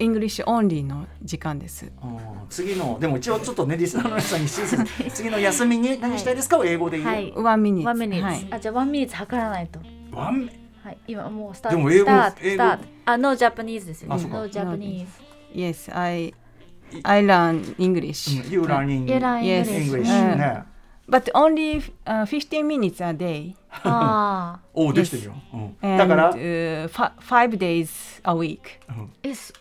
[0.00, 1.84] English only の時間です。
[2.02, 6.58] うん次のでも一応ちょっとねリスナーの皆さんに指示次の休みに何したいですか？
[6.58, 7.32] を英語で言う、はい。
[7.36, 8.04] ワンミニッ One ツ。
[8.04, 8.46] minute、はい。
[8.50, 9.80] あじゃあ One minute 測らないと。
[10.12, 10.48] ワン
[10.84, 10.98] はい。
[11.08, 11.76] 今もうスタート。
[11.78, 12.84] でも英語スタート。
[13.06, 14.14] あ No Japanese ですよね。
[14.14, 14.36] あそうか。
[14.38, 15.06] No Japanese
[15.54, 16.32] Yes, I
[17.02, 18.50] I learn English.
[18.52, 19.04] You You learn
[19.42, 19.64] Yes.
[19.68, 20.62] English English うんね
[21.09, 28.33] but only、uh, 15 minutes a day あ おおできてるよ、うん、 and だから、 uh, fi- five days a
[28.33, 29.51] week あ、えす、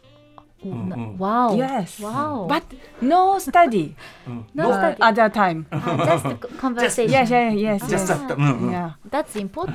[0.65, 1.57] おうんうんなわお。
[1.57, 2.49] Yes わお。
[2.49, 2.63] but
[3.01, 3.95] no study
[4.29, 4.97] うん、 No uh, study.
[5.01, 7.09] at that time あ just conversation.
[7.11, 9.73] yes yes yes just yes that うんうん yeah That's important.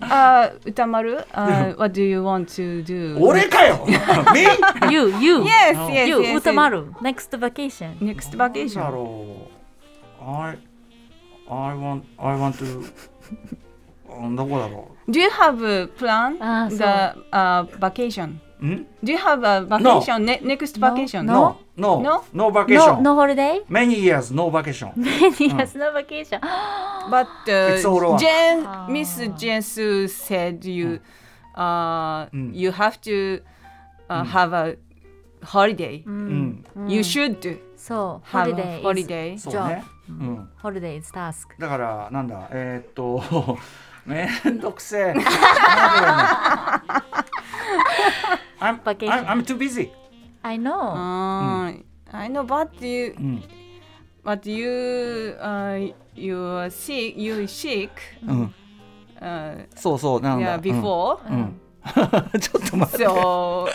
[0.00, 4.90] あー歌丸 uh, what do you want to do 俺かよ Me?
[4.90, 6.86] you, you, yes yes you, yes, 歌丸。
[7.02, 7.98] Next vacation.
[7.98, 9.53] next なんだ vacation ろう
[10.25, 10.57] I
[11.47, 12.91] I want I want to
[14.09, 16.37] あどこだろ do you have a plan
[16.69, 18.65] the そう uh, vacation う。
[18.65, 21.57] ん do you have a vacation ne- next vacation No.
[21.77, 22.23] No, no, No?
[22.33, 23.01] no vacation.
[23.01, 23.61] No, no holiday?
[23.67, 24.93] Many years, no vacation.
[24.95, 26.39] yes, no vacation.
[27.11, 27.77] But uh,
[28.65, 28.87] Ah.
[28.89, 31.01] Miss Jen Su said you,
[31.53, 32.51] uh, Mm.
[32.55, 33.41] you have to
[34.09, 34.77] uh, have a
[35.43, 36.01] holiday.
[36.87, 39.37] You should そう、have holiday a is holiday.
[39.37, 39.67] そう job.
[39.67, 39.83] ね。
[40.09, 40.49] うん。
[40.61, 41.59] Holiday is task.
[41.59, 43.57] だからなんだえーっと
[44.05, 45.13] めんどくせえ。
[48.59, 48.79] I'm.
[48.81, 49.91] I'm, I'm too busy.
[50.43, 50.73] I know.
[50.93, 53.43] Uh, I know, but you, うん。
[54.23, 57.15] but you, uh, you are sick.
[57.17, 57.89] You sick.
[58.27, 58.53] うん。
[59.19, 60.59] Uh, そうそうなんだ。
[60.59, 61.17] yeah, before.
[61.29, 61.35] うん。
[61.35, 61.61] うん
[62.39, 63.05] ちょっと待って。
[63.07, 63.69] So,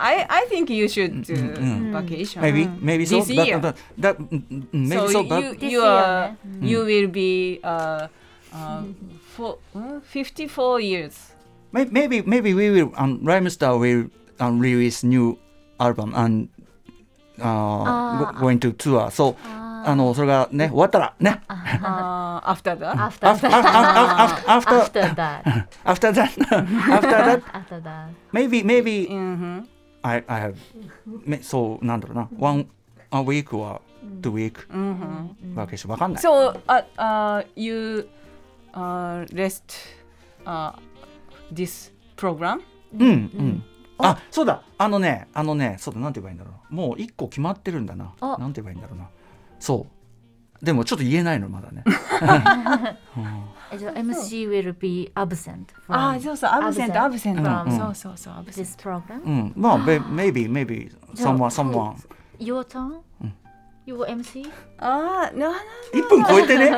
[0.00, 2.42] I, I think you should do Mm, vacation.
[2.42, 3.20] Maybe, maybe so.
[3.24, 3.58] This year.
[3.60, 6.68] That, that, that, mm, mm, maybe so, so but you, This you year, are, ne?
[6.68, 8.08] you will be uh,
[8.52, 8.82] uh,
[9.34, 11.32] for, uh, 54 years.
[11.72, 15.38] may- maybe, maybe we will, um, Rhymestar will um, release new
[15.80, 16.48] album and
[17.40, 17.44] uh,
[17.84, 18.32] Ah.
[18.36, 19.10] go, going to tour.
[19.10, 21.42] So, あ あのそれがね終わったらね。
[21.48, 23.64] Uh, after that, after After, that.
[23.64, 25.68] after, after, After that.
[25.84, 26.32] after that,
[26.90, 28.08] after that, After that.
[28.32, 29.64] maybe, maybe Mhm.
[30.03, 30.55] I, I have,
[31.25, 32.67] めそうなんだろうな、one
[33.11, 33.81] a week は
[34.21, 34.53] two week
[35.55, 36.23] バケーションわかんない。
[36.23, 38.07] So, uh, uh, you
[38.73, 39.61] uh, rest
[40.45, 40.73] uh,
[41.53, 42.61] this program?
[42.97, 43.63] うんうん。
[43.99, 44.63] あ、そうだ。
[44.77, 45.99] あのね、あのね、そうだ。
[45.99, 46.73] なんて言えばいいんだろう。
[46.73, 48.13] もう一個決まってるんだな。
[48.19, 49.07] あなんて言えばいいんだろうな。
[49.59, 49.87] そ
[50.61, 50.65] う。
[50.65, 51.83] でもちょっと言えないのまだね。
[51.85, 51.91] え
[53.77, 57.65] じゃあ MC will be absent from あ、そうそう、absent, absent.
[57.65, 58.45] うんうんそうそうそう、absent.
[58.51, 59.23] this program.
[59.23, 59.53] うん。
[59.55, 61.95] まあ、べ maybe maybe someone someone。
[62.39, 62.99] Your turn?
[63.85, 64.49] Your MC?
[64.77, 65.55] あー、no, no,
[65.93, 66.71] 一分超えてね。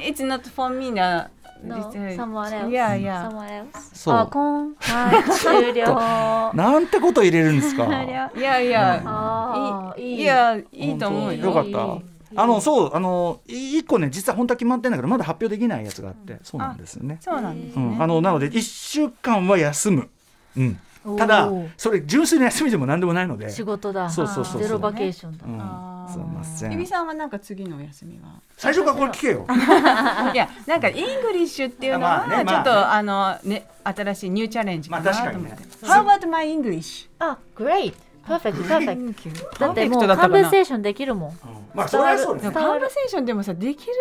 [0.00, 1.30] it's not for me な。
[1.62, 2.68] No, uh, someone else.
[2.70, 3.28] Yeah, yeah.
[3.28, 3.66] Someone else.
[3.92, 4.74] そうあ、コン。
[4.78, 6.52] はい、終了。
[6.54, 7.84] なんてこと入れるんですか。
[7.86, 11.46] いやいや、あーいいいいや、いいと思うよ。
[11.46, 12.17] よかった。
[12.36, 17.18] あのそうあのい一個ね実は本当は決まってんだけどまだ発表できないやつがあって、そうなんですよね。
[17.20, 17.84] そうなんですね。
[17.84, 20.10] うん、あのなので一週間は休む。
[20.56, 20.80] うん。
[21.16, 23.50] ただそれ純粋な休みでも何でもないので。
[23.50, 24.10] 仕事だ。
[24.10, 25.44] そうそうそう zero vacation だ。
[25.46, 26.86] うんすいません。
[26.86, 28.40] さんはなんか次のお休みは？
[28.56, 29.46] 最初からこれ聞けよ。
[30.32, 37.08] いやなんか English っていうのはまあねまあねちょっとあのね新しい new challenge かなと思ってまあ確かにね How about my English?
[37.18, 37.94] あ、great.
[38.28, 38.68] Perfect.
[38.68, 39.14] だってもう
[39.58, 41.38] パーフェクトだったかなカンベンセーションできるもん。
[41.74, 42.52] まあそれはそうですね。
[42.52, 43.92] カンバーセーションでもさできる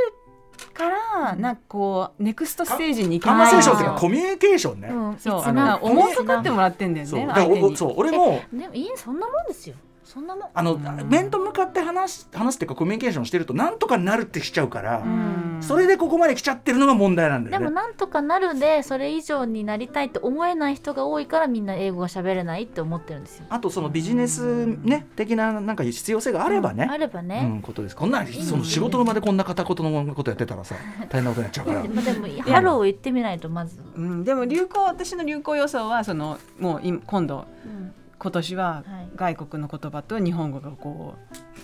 [0.74, 4.88] からなんかこうネクストステージに行けカンバないーセーションっていうかのコミュニケーションね。
[4.90, 7.28] うん、そうあの.思いかかってもらってんだよそうね
[7.76, 9.76] そう俺もでもいいそんなもんですよ。
[10.08, 10.50] そんなもん？
[10.54, 17.66] あの面と向かって話す話すっていうかコミュニケーションしてるとなんとかなるってしちゃうから、うんそれでここまで来ちゃってるのが問題なんだでよね。
[17.66, 23.46] もなんとかなるでそれ以上になりたいって思えない人が多いからみんな英語が喋れないって思ってるんですよ。
[23.50, 26.88] あとそのビジネスね的ななんか必要性があればね。
[26.90, 27.50] あればね。
[27.52, 27.96] うん、ことです。
[27.96, 30.76] こんなその仕事の場でこんな片言のことやってたらさ
[31.10, 31.82] 大変なことになっちゃうから。
[31.84, 33.82] でもでもハローを言ってみないとまず。
[33.96, 38.84] うん、でも流行私の流行予想はそのもう今今度うん今年ははい。
[39.16, 41.16] 外国の言葉と日本語がこ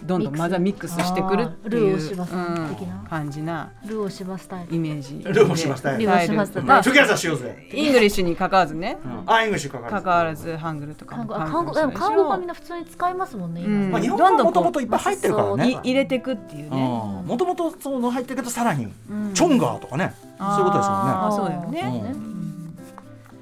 [0.04, 2.76] うどんどんまだミックスしてくるっていううん
[3.10, 4.76] 感じなルー大柴スタイル。
[4.76, 5.20] イメージ。
[5.20, 6.68] でルー大柴スタイルルー大柴スタイル。
[6.68, 7.70] まあ together しようぜ。
[7.72, 8.98] English に関わらずね。
[9.26, 10.04] あ、 English かかる。
[10.04, 13.74] 関わらずハングルとか韓も韓国でも韓国はみんな普通に使いますもんね今。
[13.74, 13.92] うん。
[13.92, 15.72] まあ日本語はもともといっぱい入ってるからどんね。
[15.72, 15.74] い。
[15.76, 16.78] 入れてくっていうね。
[17.26, 19.34] もともとその入ってるけどさらに、うん。
[19.34, 21.36] チョンガーとかね、そういうことですもんね。
[21.36, 21.62] そうだよ
[21.92, 22.16] ね。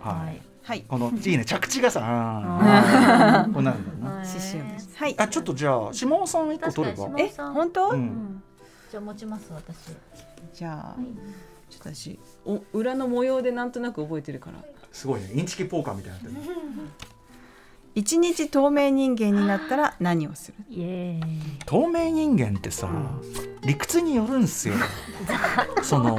[0.02, 0.50] はい
[0.88, 4.27] このいいね着地がさ、 あーこうなるんだよね。
[4.27, 4.89] 刺繍です。
[4.95, 5.15] はい。
[5.17, 7.91] あちょっとじゃあ島尾さん一個取ればえ本当？
[8.91, 9.95] じゃあ持ちます私。
[10.53, 11.05] じゃあはい
[11.69, 14.57] ちょっと私お裏の模様でなんとなく覚えてるから。
[14.91, 15.31] すごいね。
[15.34, 16.55] インチキポーカーみたいになってる。
[17.93, 21.19] 一日透明人間になったら何をする？
[21.65, 22.89] 透明人間ってさ、
[23.65, 24.75] 理屈によるんすよ。
[25.84, 26.17] その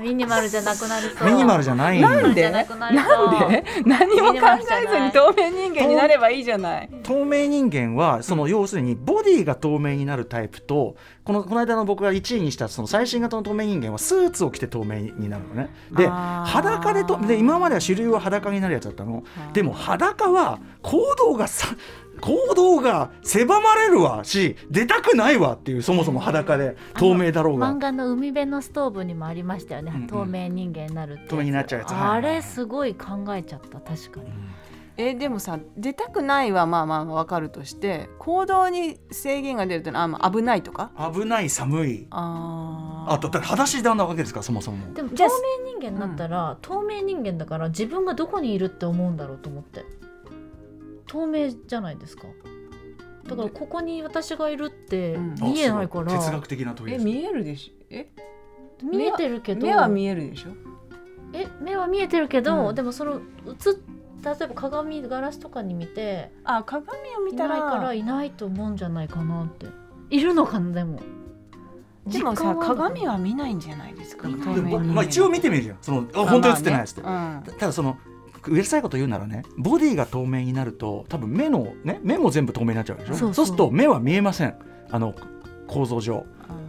[0.00, 1.28] ミニマルじゃなくなりそう。
[1.30, 2.00] ミニマルじゃない。
[2.00, 2.50] なんで？
[2.50, 3.64] なんで？
[3.86, 6.88] 何も考えずに透明人間になればいいじゃない。
[7.04, 15.70] 透明人間はその要するにボディが透明になるタイプとこのこの間の僕が1位にしたその最新型の透明人間はスーツを着て透明になるのね。
[15.92, 19.22] で裸でとで今までは主流は裸になるやつだったの。
[19.52, 21.76] でも裸は行動がさ
[22.20, 27.72] 行動が狭まれるわし出たくないわっていうそもそも裸で透明だろうが。
[27.72, 30.06] 漫画の海辺のストーブにもありましたよね、うんうん。
[30.06, 31.22] 透明人間になるって。
[31.22, 31.90] やつ透明になっちゃうやつ。
[31.92, 32.22] はいあはい。
[32.22, 34.26] れすごい考えちゃった確かに、
[34.98, 40.92] えでもさ出たくないはまあまあわかるとして行動に制限が出るというのはあまあ危ないとか？
[41.12, 42.06] 危ない寒い。
[42.10, 43.12] あー。
[43.14, 44.94] あとだって裸足なわけですからそもそも。
[44.94, 45.28] でも透明
[45.80, 49.84] 人間になったら、透明人間だから自分がどこにいるって思うんだろうと思って
[51.12, 52.22] 透明じゃないですか。
[53.26, 55.34] だからここに私がいるってうん。
[55.34, 57.02] 見えないから、哲学的な問いです。
[57.02, 57.84] え見えるでしょ？
[57.90, 58.08] え？
[58.82, 59.66] 見えてるけど。
[59.66, 60.48] 目は見えるでしょ？
[61.34, 62.74] え目は見えてるけど、うん。
[62.74, 63.20] でもその映っ
[64.24, 66.86] 例えば鏡ガラスとかに見てあ鏡
[67.18, 69.66] を見いたらないからいないと思うんじゃないかなって。
[70.10, 71.00] いるのかなでも。
[72.06, 74.28] でもさ鏡は見ないんじゃないですか？
[74.28, 77.56] まあ一応見てみるじゃんそのあ本当に映ってないですって、まあね。
[77.58, 77.98] ただその
[78.46, 83.14] うるさいこと言うならねボディが透明になると多分目のね目も全部透明になっちゃうでしょ？
[83.14, 83.46] そうそう。
[83.46, 84.54] すると目は見えません。
[84.90, 85.14] あの
[85.66, 86.26] 構造上。
[86.48, 86.62] うん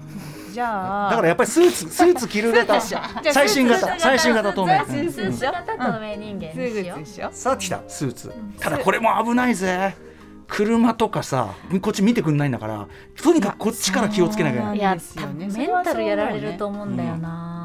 [0.53, 2.79] じゃあだからやっぱりスーツスーツ着る型。
[2.79, 3.99] 最新型。
[3.99, 4.85] 最新型透明。
[4.85, 6.57] スーツスーツ型透明人間ス
[6.99, 8.31] にしよさあ来たスーツ。
[8.59, 9.95] ただこれも危ないぜ。
[10.47, 12.87] 車とかさこっち見てくんないんだから
[13.19, 14.77] とにかくこっちから気をつけなきゃいけない。
[14.77, 17.62] いやですよね多分メンタルやられると思うんだよな、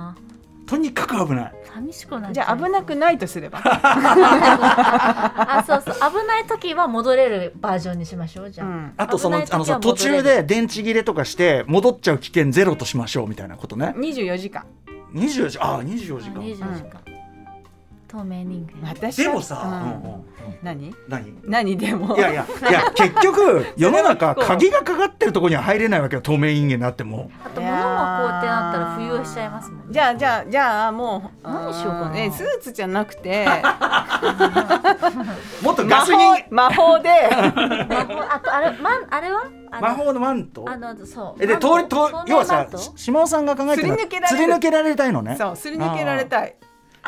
[0.68, 1.52] とにかく危ない。
[1.74, 3.61] 寂しくなじゃあ危なくないとすれば。
[3.64, 8.92] あそうそう危ない時は戻れるバージョンにしましょうじゃあ、うん。
[8.98, 13.94] あとそのあのさ途中で電池切れとかして戻っちゃう危険ゼロとしましょうみたいなことね。
[13.96, 14.64] 24時間。
[15.14, 17.00] 24時あ24時間24時間、
[18.08, 18.94] 透明人間。
[19.12, 19.72] でもさ、うん。
[19.72, 19.74] う
[20.12, 20.24] んうん
[20.62, 20.94] 何？
[21.08, 21.34] 何？
[21.44, 22.16] 何でも。
[22.16, 27.30] いやいやいや結局 世の中鍵がかかってるところには入れないわけよ透明人間になっても。
[27.44, 27.84] あと物もこ
[28.34, 29.84] うってなったら浮遊しちゃいますもんね。
[29.90, 32.08] じゃあじゃあじゃあもう何しようかな。
[32.10, 33.46] んえスーツじゃなくて。
[35.62, 37.10] もっと魔ガス人法魔法で。
[37.30, 37.50] 魔
[38.04, 39.44] 法あとあれマンあれは？
[39.80, 40.64] 魔法のマント？
[40.66, 41.42] あのそう。
[41.42, 42.66] えで通りと透明要はさ
[42.96, 44.36] 島尾さんが考えてるのはすり抜けられる。
[44.38, 45.36] すり抜けられたいのね。
[45.38, 46.54] そうすり抜けられたい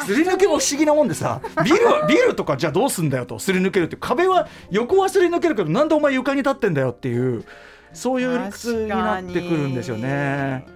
[0.05, 3.39] すり抜けも不思議なもんでさ ビルビルとかじゃあどうすんだよと。
[3.39, 7.45] すり抜けるって壁は横はすり抜けるけどなんでお前床に立ってんだよっていう
[7.93, 10.67] そういう理屈になってくるんですよね。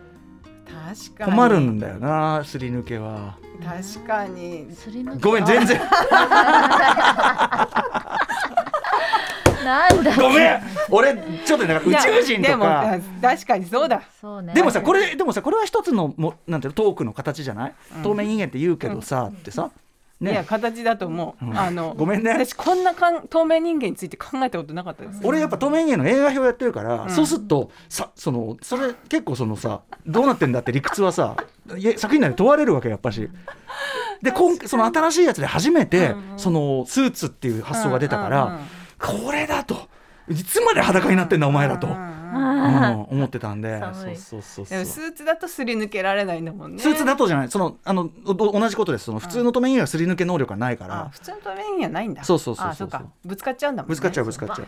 [0.66, 1.30] 確かに。
[1.32, 3.36] 困るんだよなすり抜けは。
[3.64, 4.66] 確かに。
[4.74, 5.80] すり抜けごめん全然
[9.64, 10.16] なんだ。
[10.16, 10.60] ごめん。
[10.90, 12.98] 俺ちょっとだから宇宙人とか。
[13.22, 14.02] 確かにそうだ。
[14.20, 14.54] そうね。
[14.54, 18.02] でもさこれでもさこれは一つのもなんていうのトークの形じゃない、うん。
[18.02, 19.70] 透明人間って言うけどさ、ってさ。
[20.20, 21.58] いやね形だと思う、うん。
[21.58, 22.30] あのごめんね。
[22.30, 27.10] 私こんなかん透明人間について考えたことなかったです、俺やっぱ透明人間の映画表やってるから、うん。
[27.10, 31.36] そうするとさそのそれ結構そのさどうなってんだって理屈はさ
[31.96, 33.28] 作品内で問われるわけやっぱし。
[34.22, 36.38] で今その新しいやつで初めて、うんうん。
[36.38, 38.64] そのスーツっていう発想が出たから、うんうんうん
[38.98, 39.88] これだと。
[40.26, 43.78] いつまで裸になってんだお前らと、思ってたんで。
[44.16, 46.82] そうそうそうスーツだとすり抜けられないんだもんね。
[46.82, 47.50] スーツだとじゃない。
[47.50, 49.04] そのあのお同じことです。
[49.04, 52.24] その普通の透明人間はすり抜け能力がないから、あ普通の透明人間はないんだ。
[52.24, 52.90] そうそうそうそう
[53.24, 53.90] ぶつかっちゃうんだもんね。
[53.90, 54.66] ぶつかっちゃうぶつかっちゃう。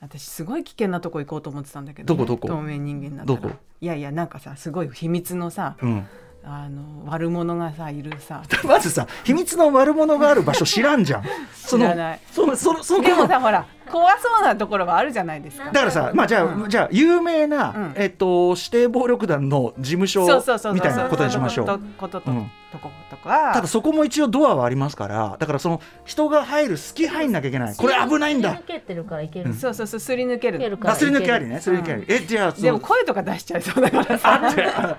[0.00, 2.46] 私すごい危険なとこ行こうと思ってたんだけどね、どこどこ？
[2.46, 3.50] 透明人間になどこ？
[3.80, 6.06] いやいやなんかさすごい秘密のさうん、
[6.48, 11.24] あの悪者がさいるさまずさ秘密の悪者がある場所知らんじゃん
[11.66, 20.26] 知らないそのそのそのでもさほら怖そうなところはあるじゃないですかだからさ、まあじゃあ、うんじゃあ有名な、うんえっと指定暴力団の事務所
[20.72, 21.80] みたいなことにしましょとう。
[21.98, 27.76] ことと、うんとことかただそこも一応ドアはありますから、だからその人が入る隙入んなきゃいけない。
[27.76, 28.66] これ危ないんだすり抜。
[28.66, 32.04] けてるからいける、そうそうそうすり抜けるいけるからあ、すり抜けありね、すり抜けあり。
[32.08, 34.96] え、じゃあ、でも声とか出しちゃいそうだからさ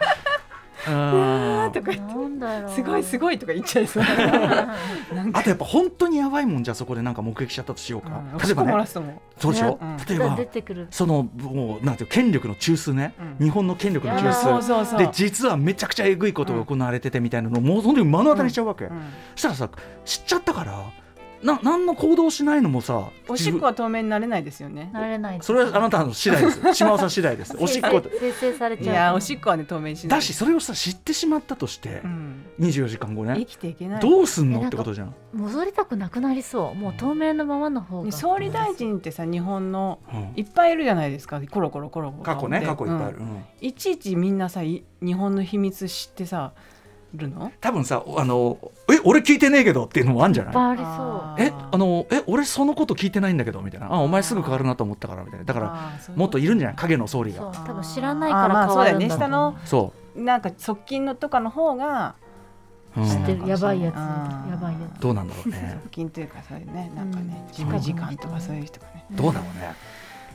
[0.90, 2.14] あとか言って。
[2.16, 2.72] なんだろう。
[2.72, 4.04] すごいすごいとか言っちゃいそう。
[5.34, 8.22] あとやっぱ本当にやばいもんじゃあそこでなんか目撃しちゃったとしようか。
[8.34, 8.38] うん。
[8.38, 9.80] 例えばね、そうでしょ？
[9.82, 9.98] うん。
[10.08, 10.88] 例えば出てくる。
[10.92, 13.46] そのもうなんていう権力の中枢ね、うん。
[13.46, 14.62] 日本の権力の中枢。
[14.62, 18.92] そうそうで実はめちゃくちゃえぐいことが行われててみたいなのをもう本当に目の当たりにしちゃうわけ、うん。
[19.36, 19.70] そしたらさ
[20.06, 20.84] 知っちゃったから
[21.44, 24.90] な何の行動しないのもさおしっこは透明になれないですよね。
[24.94, 26.62] なれないそれはあなたの次第です。
[26.74, 27.56] 島尾さん次第です。
[27.60, 28.96] おしっこ生成されいちゃう。
[28.96, 30.20] やおしっこはね透明にしない。
[30.20, 32.46] だしそれをさ知ってしまったとしてう、ん。
[32.60, 34.02] 24時間後生ねきていけない。
[34.02, 36.76] どうすんのってことじゃん、戻りたくなくなりそう。
[36.76, 38.12] もう透明のままの方が。
[38.12, 40.34] 総理大臣ってさ日本のうん。
[40.36, 41.42] いっぱいいるじゃないですか。
[41.50, 43.44] コロコロコロコロ過去ねで過去いっぱいある、うんうん。
[43.62, 46.54] いちいちみんなさい日本の秘密知ってさ
[47.14, 47.52] るの？
[47.62, 48.58] 多分さあの
[48.92, 50.56] え俺聞いてねえけどっていうのもあるんじゃない？
[50.56, 53.94] ありそえあのえ俺そのこと聞いてないんだけどみたいな。
[53.94, 55.46] あお前すぐ変わるなと思ったからみたいな。
[55.46, 56.76] だからもっといるんじゃない？
[56.78, 57.46] 影の総理が。
[57.66, 59.06] 多分知らないから変あそうだよね。
[59.08, 62.16] わるんだ下のそなんか側近のとかの方が
[62.96, 63.08] う、うん。
[63.08, 63.48] 知ってる。
[63.48, 63.96] やばいやつ。
[63.96, 65.78] やばいやどうなんだろうね。
[65.84, 67.54] 側近というかそういうねなんかねうん。
[67.54, 69.06] 事務次官とかそういう人がね。
[69.12, 69.74] どうだろうね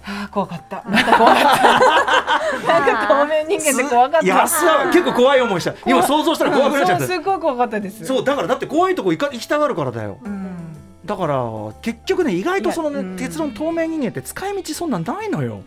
[0.05, 0.83] あー怖かった。
[0.89, 2.73] なんか怖かった。
[2.73, 4.27] なんか透明人間って怖かった。
[4.27, 5.75] いやす結構怖い思いした。
[5.87, 7.07] 今想像したら怖くなっちゃった。
[7.07, 8.05] そうすごい怖かったです。
[8.05, 10.19] そうだからだって怖いとこ行か行きたがるからだよ。
[10.25, 10.77] うん。
[11.05, 11.45] だから
[11.83, 13.17] 結局ね意外とそのいやうん。
[13.17, 15.63] ね鉄論透明人間って使い道そんなんないのよ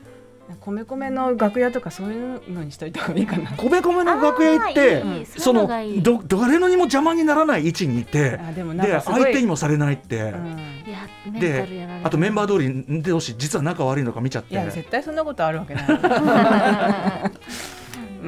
[0.62, 3.52] 米米の楽屋とかそういうのにしといた方がいいかな。
[3.58, 5.68] 米米の楽屋行ってその
[6.02, 8.64] ど誰のにも邪魔にならない位置にいてあで
[9.02, 11.40] 相手にもされないって、うん。
[11.40, 14.54] であとメンバー通り同士実は仲悪いのか見ちゃって。
[14.54, 15.86] いや絶対そんなことあるわけない、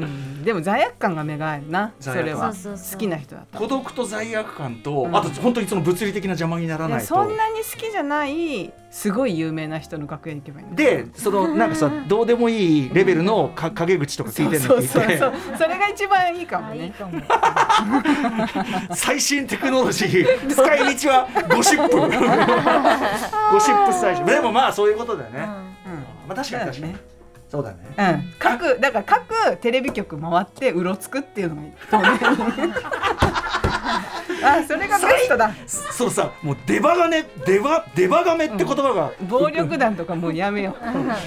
[0.04, 2.54] うん、でも罪悪感が芽生えるなそれは。
[2.54, 5.16] 好きな人だった孤独と罪悪感と、うん。
[5.16, 10.76] あと本当にその物理的な邪魔にならいないそんなに好きじゃないすごい有名な人の楽屋に行けばいいの。
[10.76, 15.34] でそのなんかさどうでもいいレベルのか陰口とか聞いてるのそう聞いてそう。
[15.34, 16.94] そうそれが一番いいかもね。
[18.96, 21.96] 最新テクノロジー使い道はゴシップ。
[23.52, 25.40] ゴシップ最新でもまあそういうことだよね、
[25.86, 25.92] うん。
[25.92, 26.00] うん。
[26.28, 26.94] まあ確かに確かに。
[26.94, 27.17] ね
[27.50, 27.78] そうだね。
[27.98, 31.62] うん、各だから各テレビ局回ってうろつくっていうのが
[34.44, 35.54] あそれがベストだ。
[35.66, 40.76] そうさもうデバガネデバデバガメって言葉が、暴力団とかもうやめよ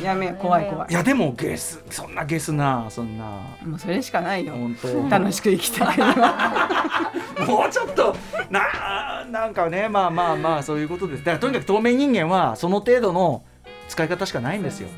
[0.01, 0.05] う。
[0.05, 0.37] やめよう。
[0.37, 0.89] 怖い怖い。
[0.91, 3.25] いやでもゲスそんなゲスなそんな。
[3.65, 4.53] もうそれしかないよ。
[4.53, 5.09] 本当。
[5.09, 7.13] 楽しく生きたいのは
[7.47, 8.15] もうちょっと
[8.51, 11.25] ななんかねまあまあまあそういうことです。
[11.25, 13.43] だからとにかく透明人間はその程度の
[13.89, 14.89] 使い方しかないんですよ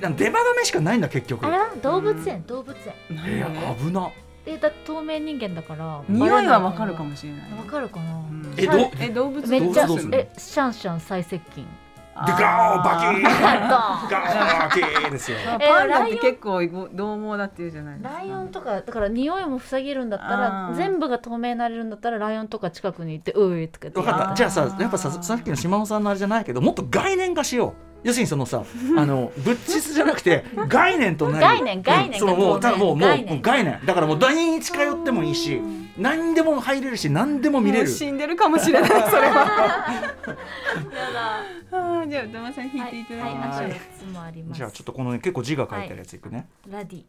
[0.00, 1.46] だからデバガメしかないんだ結局。
[1.46, 3.36] あ動物園動物園。
[3.36, 4.10] いや危な。
[4.46, 6.02] えだ透明人間だから。
[6.08, 8.12] 匂いはわかるかもしれないわかるかな？
[8.14, 8.54] うん。
[8.56, 11.66] えどえ動物めっちゃえシャンシャン最接近。
[12.26, 13.68] でガーバキーガー
[14.68, 15.38] バキーンですよ。
[15.46, 18.18] あパンダって結構獰猛だっていうじゃないですか。
[18.18, 20.74] ライオンとかだから匂いも塞げるんだったあらー。
[20.74, 24.00] 全部が透明になれるんだったらライオンとか近くに行って「うい」とか言って。
[24.00, 24.34] 分かった。
[24.34, 28.64] じゃあさやっぱささっきの島尾さんのあれじゃないけどもっと概念化しよう要するにそのさ
[28.96, 32.18] あの物質じゃなくて概念となり概念概念うん。
[32.18, 33.34] そのもうがただもうもう概念。
[33.34, 33.80] もう概念。
[33.84, 35.60] だからもう第二近寄ってもいいし
[35.98, 37.86] 何でも入れるし何でも見れる。
[37.86, 39.08] 死んでるかもしれないそれは。
[39.10, 39.96] やだ。
[41.72, 43.74] あーじゃあ歌丸さん引いはいていただはいいて、あと4
[44.10, 47.02] つもありますじゃあちょっとこのね結構字が書いてあるやついくね、ラディ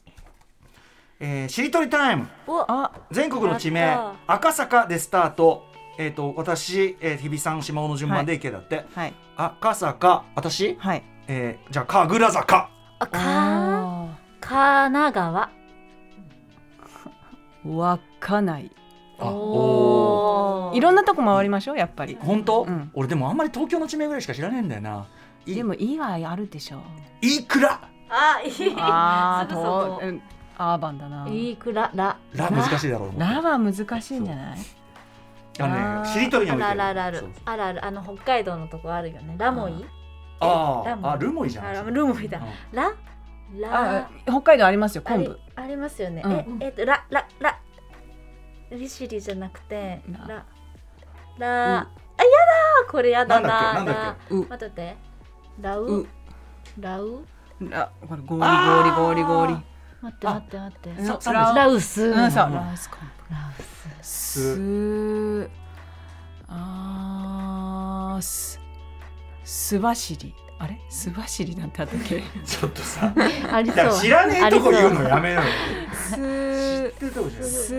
[1.19, 5.65] えーしりとりタイムおあ全国の地名赤坂でスタート
[5.97, 8.39] えっ、と私、えー、日比さん島尾の順番でい。
[8.39, 9.13] けだって、はい。
[9.35, 11.03] 赤坂私、はい。
[11.27, 12.69] えー、じゃあ神楽坂。
[12.99, 15.49] あかあ神奈川。
[17.65, 18.71] ー稚内
[19.19, 20.77] あおー。
[20.77, 22.17] いろんなとこ回りましょうやっぱり。
[22.19, 22.91] 本当、うん。
[22.93, 25.05] 俺でもあんまり東京の地名ぐらいしか知らねえんだよな。
[25.45, 26.81] いでもいいはあるでしょう。
[27.21, 28.75] いくらあいい。
[28.77, 30.21] あ そことうん
[30.57, 31.27] アーバンだな。
[31.27, 33.35] いくららラ難しいだろうと思って。
[33.35, 34.57] ラは難しいんじゃない？
[35.59, 36.63] あのねしりとりにおいて。
[36.63, 37.25] あるあるある。
[37.45, 37.85] あるある。
[37.85, 39.35] あの北海道のとこあるよね。
[39.37, 39.85] ラモイ。
[40.39, 41.65] ああルモイじゃん。
[41.65, 42.39] あルモイだ。
[42.39, 42.75] うん。
[42.75, 42.93] ラ
[43.59, 43.97] ラ。
[44.05, 45.29] あ北海道ありますよあ昆布。
[45.29, 46.31] りありますよね、うん。
[46.31, 47.59] ええっとラララ。
[48.71, 50.27] 利尻じゃなくてラ。
[50.27, 50.45] ラ。
[51.37, 52.91] ラあやだー。
[52.91, 53.95] これやだななんだっ
[54.27, 54.33] け？
[54.33, 54.47] なんだっう。
[54.47, 54.97] 待ってて。
[55.59, 55.85] ラウ？
[55.85, 56.07] う。
[56.79, 57.25] ラウ？
[57.59, 59.23] ラこれゴーリゴーリゴーリ。
[59.23, 59.47] ゴー。
[59.47, 59.53] リ
[60.01, 60.79] 待って待って待っ
[61.19, 61.31] て。
[61.31, 62.03] ララウス。
[62.03, 62.43] うんそう。
[62.45, 63.20] ララウスコンウス
[64.01, 65.49] す。
[66.47, 68.59] あーす
[69.43, 70.33] すばしり。
[70.59, 70.79] あれ？
[70.89, 72.21] すばしりなんてあったっけ？
[72.45, 73.11] ちょっとさ。
[73.51, 73.99] ありそう。
[73.99, 75.41] 知らねえとこ言うのあやめよ。
[75.41, 75.49] うよ
[75.95, 76.19] す知っ
[76.99, 77.73] てるとこじゃないす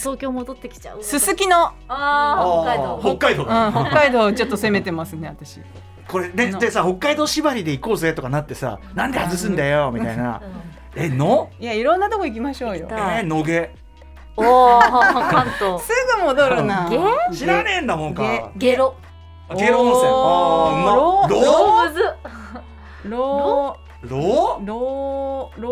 [0.00, 5.60] 東京戻ってきちゃうすすきのあー北海道北海道だ、うん北海道ちょっと攻めてますね私
[6.08, 10.40] これででさ北海道縛りで行こうぜとかなってさなんで外すんだよみたいな
[10.94, 13.68] えのいやいろんなとこ行きましょうよえ野毛うん
[14.36, 15.82] おお関東。
[15.84, 16.88] すぐ戻るな。
[16.88, 16.98] ゲ
[17.34, 18.50] 知らねえんだもんか。
[18.56, 18.94] ゲロ。
[19.48, 20.06] あ敬老温泉。
[20.06, 20.74] あおー。
[20.74, 20.94] ーうま
[21.84, 22.14] ロズ。
[23.08, 24.08] ロー。
[24.08, 24.66] ロー？
[24.66, 25.70] ローロ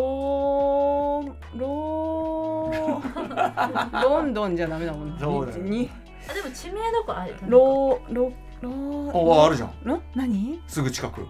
[1.24, 4.02] ーロー。
[4.02, 5.90] ロンドンじゃダメだもんそうだよに
[6.30, 7.12] あでも地名どこ？
[7.14, 8.72] あれローロロー。
[9.12, 9.68] おあるじゃん。
[9.68, 10.62] ん何？
[10.66, 11.26] すぐ近く。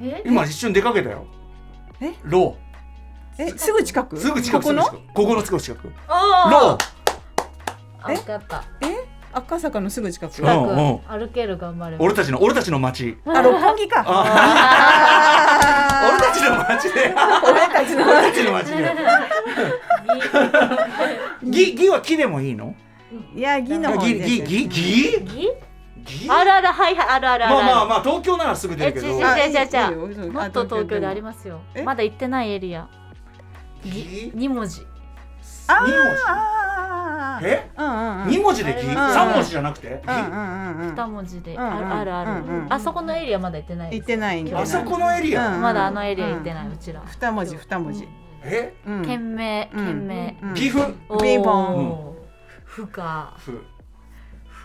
[0.00, 0.22] え？
[0.24, 1.24] 今一瞬出かけたよ。
[2.00, 2.12] え？
[2.22, 2.56] ロ
[3.38, 4.16] えすぐ近く？
[4.16, 4.84] ーすぐ近くここの？
[4.84, 5.14] すぐ近く。
[5.14, 5.92] ここのすぐ近く。
[6.08, 6.78] あロ
[8.02, 8.64] あ分かった。
[9.32, 10.30] 赤坂のすぐ近く？
[10.30, 10.98] うん近うん。
[11.00, 14.04] く歩ける頑張れー俺たちの俺たちの町あ六本木か。
[14.06, 14.24] あ
[16.00, 17.12] あ俺たちの町で。
[17.50, 18.94] 俺たちの俺たちの町で。
[21.50, 22.74] ぎぎは木でもいいの？
[23.34, 24.24] いやぎの方ぎで。
[24.24, 25.48] すぎぎぎぎ？
[26.04, 26.30] ぎ？
[26.30, 26.68] あるある。
[26.68, 29.08] はいはいあるあるあるまあまあまあ東京ならすぐ出えるけど。
[29.08, 31.60] もっと東京でありますよ。
[31.74, 32.86] えまだ行ってないエリア
[33.90, 34.86] ぎ二文字。
[35.66, 37.46] あ二文あ字？
[37.46, 37.70] え？
[37.76, 38.28] うんうんうん。
[38.28, 40.02] 二文字でぎうん三文字じゃなくて？
[40.06, 41.58] 二文字で。
[41.58, 42.72] あるあるあるうんうん。
[42.72, 45.54] あそこのエリアまだ行ってない行ってないあそこのエリア？
[45.54, 47.02] うんまだあのエリア行ってないうちら。
[47.06, 48.08] 二文字二文字。
[48.42, 48.74] え？
[48.86, 49.04] うん。
[49.04, 49.86] 県名うん。
[49.86, 50.38] 県名。
[50.42, 50.94] うん岐阜？
[51.08, 51.42] おーピン。
[51.42, 52.14] ポン
[52.64, 53.34] ふか。
[53.38, 53.64] ふ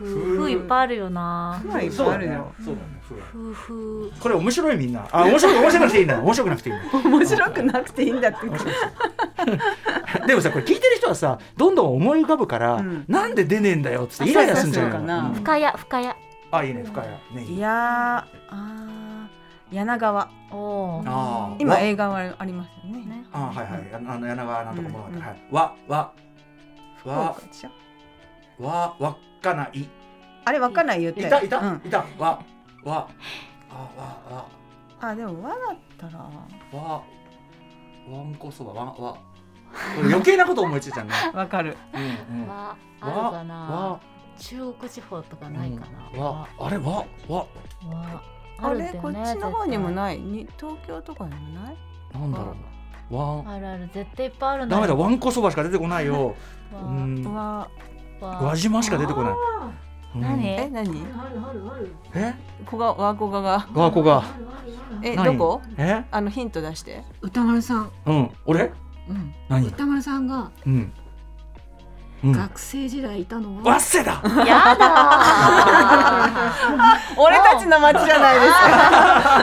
[0.05, 1.59] ふいっぱいあるよな。
[1.61, 2.53] ふはいっぱいあるよ。
[2.63, 5.07] そうだねふふふこれ面白いみんな。
[5.11, 6.21] あ面白い面白くなくていいんだ。
[6.21, 6.83] 面白くなくていいんだ。
[7.09, 8.37] 面白くなくていいんだって。
[10.27, 13.05] でもさこれ聞いてる人はさどんどん思い浮かぶから、うん。
[13.07, 15.19] なんで出ねえんだよっつってイライラするんじゃないかな。
[15.27, 15.33] うん。
[15.33, 16.13] 深谷深谷
[16.51, 17.73] あいいね深谷ねいやー
[18.49, 20.31] あー柳川。
[20.51, 23.05] おおあ今映画はありますよね。
[23.05, 23.25] ね。
[23.31, 23.89] あはいはい。
[23.93, 25.41] あの柳川なんとか物語、うんうんはい。
[25.51, 26.11] わわ。
[26.97, 27.35] 福わ
[28.99, 29.79] わかない。
[29.79, 29.89] い
[30.45, 31.29] あれわかんない言って。
[31.29, 31.81] たいた、うん。
[31.85, 32.05] いた。
[32.17, 32.39] わ
[32.83, 33.07] わ
[33.69, 33.73] あ
[34.31, 34.45] わ
[35.01, 36.29] あでも和だったらわ
[36.71, 37.03] わ
[38.09, 39.17] わんこそばわわ。
[40.01, 41.13] 余計なこと思いついちゃうね。
[41.33, 41.77] わかる。
[41.93, 42.47] うんうん。
[42.47, 43.55] はあるかな。
[43.55, 43.99] わ。
[44.37, 46.09] 中国地方とかないかな。
[46.13, 47.37] うんわあれわわ。
[47.37, 47.45] わ
[48.61, 50.19] あれねこっちの方にも絶ない？
[50.19, 51.77] に東京とかにもない？
[52.13, 52.55] なんだろ
[53.11, 56.35] うわあるある絶対いっぱいあるんだダメだわわんこそばしか出てこないよ。
[56.73, 57.23] うん。
[57.33, 57.69] わ
[58.22, 59.34] 輪島しか出てこない。
[60.15, 60.22] うん。
[60.22, 60.47] 何？
[60.47, 61.05] え何？
[62.13, 62.34] え？
[62.65, 63.67] こがわこがが。
[63.74, 64.24] わこが。
[65.03, 65.38] え何？
[65.38, 65.61] どこ？
[65.78, 66.03] え？
[66.11, 67.03] あのヒント出して。
[67.22, 68.32] 歌丸さん、うん。
[68.45, 68.72] 俺？
[69.07, 69.67] うん、何？
[69.67, 70.93] 歌丸さんがうん。
[72.24, 72.32] うん。
[72.34, 76.28] 学生時代いたのは、わっせだやだ
[77.17, 78.67] 俺たちの町じゃないですか。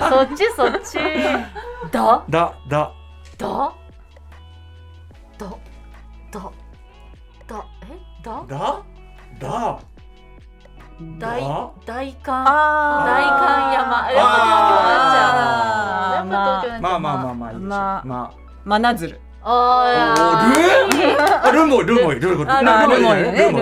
[0.03, 0.99] ー そっちそっち。
[1.91, 2.23] だ？
[2.29, 2.93] だだ。
[3.39, 3.73] だ？
[5.39, 5.47] だ
[6.31, 6.51] だ
[7.49, 7.65] だ。
[7.83, 8.06] え？
[8.27, 8.43] だ？
[8.49, 8.83] だ。
[9.39, 9.79] だ。
[11.19, 12.45] 大だ大観。
[12.49, 14.11] あ大観山。
[14.11, 15.31] やっぱ東京になっちゃ
[16.11, 17.67] うやっぱ東京になっちゃうまあまあまあまあいいでし。
[17.67, 18.05] ょまあ。
[18.65, 19.21] ま真鶴。
[19.49, 21.53] あー。
[21.53, 23.23] ルルモイルモイルモイルモイあルモイ。
[23.23, 23.53] ね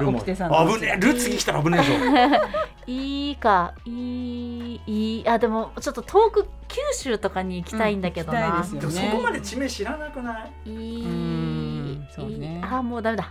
[0.00, 0.22] ルモイ。
[0.22, 0.36] 危
[0.82, 1.00] ねえ。
[1.00, 1.92] ル次来たら危ねえぞ。
[2.86, 3.72] いいか。
[3.84, 5.28] いいいい。
[5.28, 10.70] あでもちょっと遠く九州とかに行きたいんだけどな、もそこまで地名知らなくない？
[10.70, 11.04] いい。
[11.04, 12.58] うんそうね。
[12.58, 12.62] いい。
[12.70, 13.24] あもうダメだ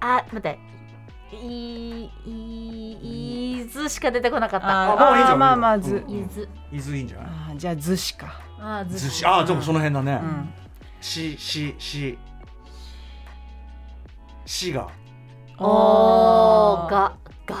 [0.00, 0.58] あ待って。
[1.30, 4.92] いいいいずしか出てこなかった。
[4.92, 5.34] あまあいいじゃん。
[5.34, 5.96] あまあまあず。
[6.08, 6.18] うん。
[6.20, 6.48] いず。
[6.72, 7.26] 伊豆いいんじゃない？
[7.52, 8.40] あじゃあずしか。
[8.58, 10.20] あず寿司あでもその辺だね。
[10.22, 10.48] うん。
[11.00, 12.18] ししし。
[14.46, 14.88] しが。
[15.58, 17.12] おーが
[17.44, 17.56] が？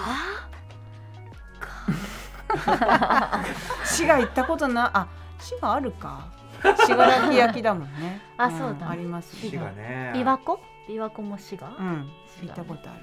[3.84, 5.08] 滋賀行ったことなあ
[5.38, 6.28] 滋賀あるか。
[6.62, 8.22] 滋賀焼き焼きだもんね。
[8.38, 8.88] あそうだ。
[8.88, 10.12] ありますしがね。
[10.14, 10.58] 琵琶湖
[10.88, 11.68] 琵琶湖も滋賀？
[11.78, 12.08] うん。
[12.42, 13.00] 行ったことある。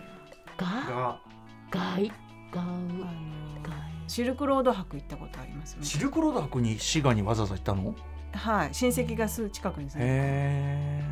[0.58, 1.20] が？
[1.72, 1.92] が？
[1.94, 2.12] がい？
[2.52, 2.64] がう？
[2.64, 3.06] あの
[3.64, 3.76] が
[4.08, 5.78] シルクロード博行ったことあります。
[5.82, 7.94] シルクロード博に滋賀にわざわざ行ったの？
[8.34, 8.70] はい。
[8.74, 11.04] 親戚がすぐ近くに住んでへ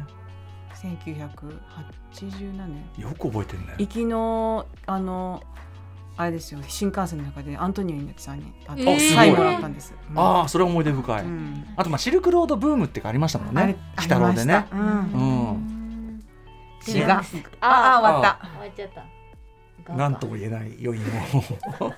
[0.75, 2.83] 1980何年。
[2.99, 3.75] えよく覚えてるね。
[3.77, 5.41] 行きのあの
[6.15, 6.59] あれですよ。
[6.67, 8.97] 新幹線の中でアントニオ猪木さんに会っえー。
[8.97, 11.65] てサインもらったんです、うんああそれは思い出深い、うん。
[11.75, 13.77] あとまあシルクロードブームってかありましたもんね。
[13.97, 14.67] 鬼太郎でね。
[14.71, 14.79] うん。
[14.81, 14.83] う
[15.69, 15.82] ん
[16.85, 17.21] 滋賀あ
[17.61, 18.47] ああ終わった。
[18.47, 19.93] 終わっちゃった。
[19.93, 21.93] なんとも言えない余韻を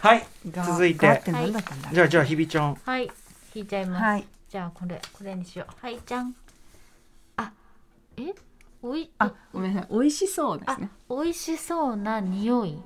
[0.00, 0.26] はい。
[0.50, 1.06] が続いて。
[1.06, 1.90] がって何だったんだ。
[1.92, 2.74] じゃあじゃあひびちゃん。
[2.84, 3.10] はい。
[3.54, 4.26] 引いちゃいます、はい。
[4.48, 5.74] じゃあこれこれにしよう。
[5.80, 6.34] はいじゃん。
[7.36, 7.52] あ
[8.16, 8.34] え？
[8.82, 9.10] おい？
[9.18, 9.92] あごめんなさい。
[9.92, 10.90] 美味しそうであすね。
[11.08, 12.78] 美味しそうな匂い。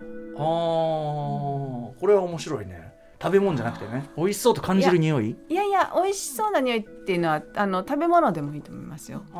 [0.00, 2.87] あーこれは面白いね
[3.20, 4.08] 食べ物じゃなくてね。
[4.16, 5.36] 美味しそうと感じる匂い？
[5.48, 9.22] いやいや美味しそうな匂いっていうのはあの食べ物でもいいと思いますよ。
[9.34, 9.36] あ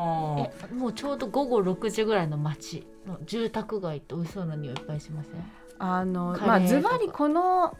[0.73, 5.43] もうちょうど午後6時ぐらいの街の住宅街って美味しそうな匂いいっぱいしません？
[5.79, 7.77] あのまあズバリこの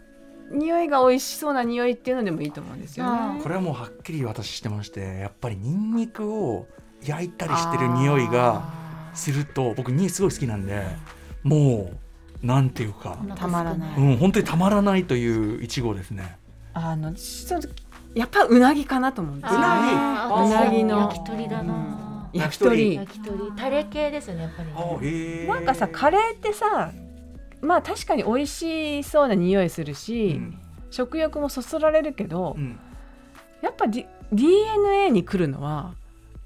[0.51, 3.39] 匂いが美味しそうな匂いっていうのでもいいと思うんですよね。
[3.43, 6.65] これはもうはっきり私してましてやっぱりニンニクを
[7.03, 8.63] 焼いたりしてる匂いが
[9.13, 10.85] すると僕にすごい好きなんで
[11.43, 11.97] もう
[12.41, 13.17] なんていうか。
[13.35, 13.97] たまらない。
[13.97, 16.37] うん本当にたまらないという一号ですね。
[16.73, 17.67] あのちょっと
[18.15, 19.59] やっぱうなぎかなと思うんですよ。
[19.59, 20.83] ねうなぎ。
[20.83, 20.99] の。
[20.99, 22.95] 焼き鳥だな、焼き鳥。
[22.95, 23.51] 焼き鳥。
[23.55, 26.91] タレ系ですよねやっぱりあへえなんかさカレーってさ
[27.61, 30.59] まあ確かに美味しそうな匂いするし、うん。
[30.91, 32.79] 食欲もそそられるけど、うん。
[33.61, 35.93] やっぱ、D、DNA に来るのは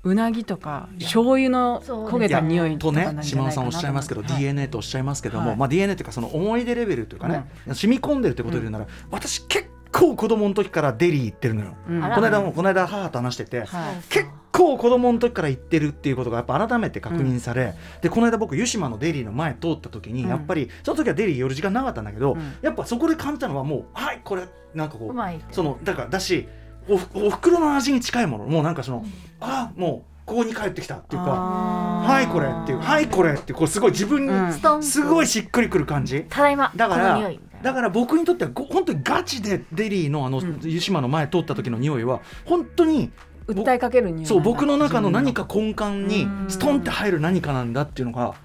[0.04, 4.40] うなぎとか醤油の焦げた匂いととね島田さんおっしゃいますけど、はい。
[4.40, 5.58] DNA とおっしゃいますけども、はい。
[5.58, 11.76] まあ、DNA というかその思い出レベルというかね、染み込んでるってことで言うなら、私結構子供の時からデリー行ってるのよ。
[11.88, 13.68] この間もこの間母と話しててはい。
[14.10, 20.30] 結構子供の時から言ってるっていうことがやっぱ改めて確認され、でこの間僕湯島のデリーの前通った時に、うん。
[20.30, 22.54] やっぱりその時はデリー寄る時間なかったんだけど、うん。
[22.62, 26.50] やっぱそこで感じたのはもうはいこれなんかこうそのだからだし
[26.88, 28.46] おふお袋の味に近いもの。
[28.46, 29.06] もうなんかその、
[29.40, 36.26] あもうここに帰ってきたっていうかはいこれっていうはいこれってこうすごい自分にすごいしっくりくる感じ。
[36.30, 36.72] ただいま。
[36.76, 37.32] だから
[37.62, 40.60] だから僕にとってはご本当にガチでデリーのあの、ん。
[40.64, 43.12] 湯島の前通った時の匂いは本当に
[43.48, 46.50] 訴えかける匂いそう僕の中の何か根幹にうん。
[46.50, 48.36] ストンって入る何かなんだっていうのが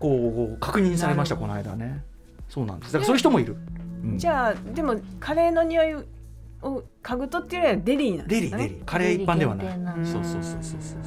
[0.00, 2.02] こう確認されましたこの間ね。
[2.48, 2.92] そうなんです。
[2.92, 3.56] だからそういう人もいる、
[4.04, 4.18] うん。
[4.18, 6.04] じゃあでもカレーの匂い
[6.62, 8.84] を嗅ぐとっていうよりはデリーなんですデリーデリー。
[8.84, 9.66] カレー一般ではない。
[9.66, 10.08] デリー限定なんだ。
[10.08, 11.00] そうそうそうそうそう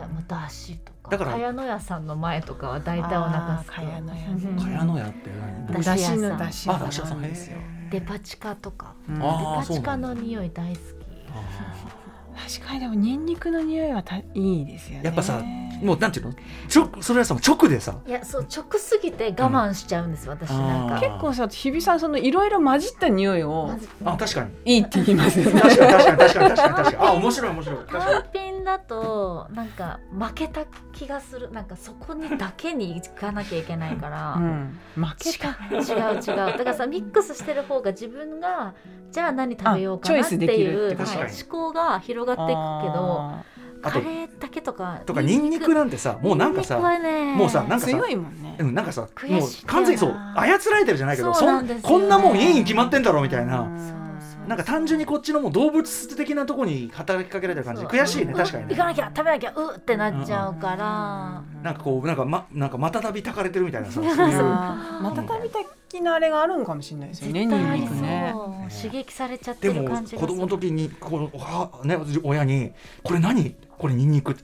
[0.00, 1.10] えー、もうだしとか。
[1.10, 4.00] だから茅野屋さんの前とかは大体お腹すくあー茅野屋。
[4.00, 4.56] ねうん。
[4.58, 5.66] 茅野屋って何？
[5.66, 6.20] だだしし屋さん。
[6.22, 7.56] のだしあだし屋さんなんですよ。
[7.90, 8.94] デパ地下とか。
[9.08, 9.18] うん。
[9.18, 10.80] デあーパ地下の匂い大好き
[12.38, 15.00] 確かにでもニンニクの匂いはたいいですよね。
[15.04, 15.42] やっぱさ
[15.82, 16.34] もうなんていうの？
[16.68, 17.98] ちょそれはさ直でさ。
[18.06, 21.00] いやそう直すぎて我慢しちゃうんです、私なんか。
[21.00, 24.50] 結構さ日比さんそのいろいろ混じった匂いをあ確かに。
[24.64, 25.60] いいって言いますよね。
[25.60, 26.96] 確かに確かに確かに確かに確かに。
[27.08, 31.50] あ面白い面白い確か単品だとなんか負けた気がする。
[31.52, 34.78] なんかそこにだけに行かなきゃいけないから、うん。
[34.96, 35.48] 負けた。
[35.70, 36.36] 違う違う。
[36.36, 38.74] だからさミックスしてる方が自分が
[39.12, 43.44] じゃあ何食べようかなってあチョイスできいうはい思考が広がっていくけどあ
[43.82, 48.56] あとカレーだけとかとかニンニクなんてさもうなんかさもうさなんかさー強いもんね。
[48.58, 49.10] うん、なんかさもう
[49.66, 53.68] 完全にそう操られてるじゃないけどそんこんなもんいいに決まってんだろうみたいな、
[54.48, 57.84] なんか単純にこっちのもう動物的なところに働きかけられてる感じ。
[57.84, 58.38] 悔しいねうん。
[58.38, 58.70] 確かにね。
[58.70, 64.12] 行かなきゃ食べなきゃうってなっちゃうから、なんかこうなんかまなんかまたたびたかれてるみたいなさそういう。
[64.16, 65.50] あーまたたび
[65.88, 68.82] 的なあれがあるんかもしれないですよねニンニクねそう。
[68.82, 70.32] 刺激されちゃってでもる感じがする。
[70.32, 72.72] 子供の時にこのはね親に
[73.02, 74.36] これ何これニンニク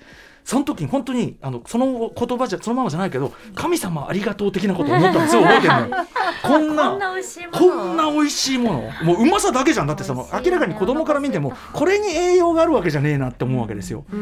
[0.44, 6.04] その時に本当にあのその言葉じゃそのままじゃないけど神様ありがとう的なことを思ったんですよ覚えてるのよ
[6.42, 8.80] こんなこんな美味しいもの。
[8.80, 9.04] もの。
[9.04, 9.86] もううまさだけじゃん。
[9.86, 14.04] だってその明らかに子供から見てもこれに栄養があるわけじゃねえなって思うわけですよ。
[14.10, 14.20] もう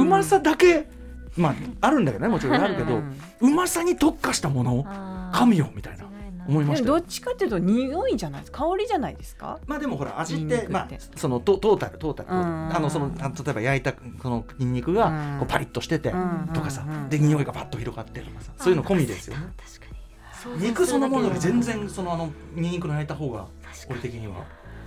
[0.00, 0.88] うまさだけ
[1.36, 1.54] まあ
[1.86, 3.00] あるんだけどねもちろんあるけど
[3.40, 5.38] うまさに特化したものあー。
[5.38, 6.01] 神よみたいな
[6.48, 8.66] 思いましどっちかっていうと匂いじゃないですか？
[8.68, 9.58] 香りじゃないですか？
[9.66, 10.68] まあでもほら味ってて。
[10.68, 12.76] まあそのトトータルトータルうん。
[12.76, 15.38] あのそのあ例えば焼いたこのニンニクがうん。
[15.40, 16.50] こうパリッとしててうん。
[16.52, 17.08] とかさうん。
[17.08, 19.46] で匂いがパッと広がってとかさそういうの込みですよね。
[19.56, 20.66] 確かに。
[20.66, 23.46] 肉そのものより全然そのあのニンニクの焼いた方が
[23.88, 24.44] 俺的には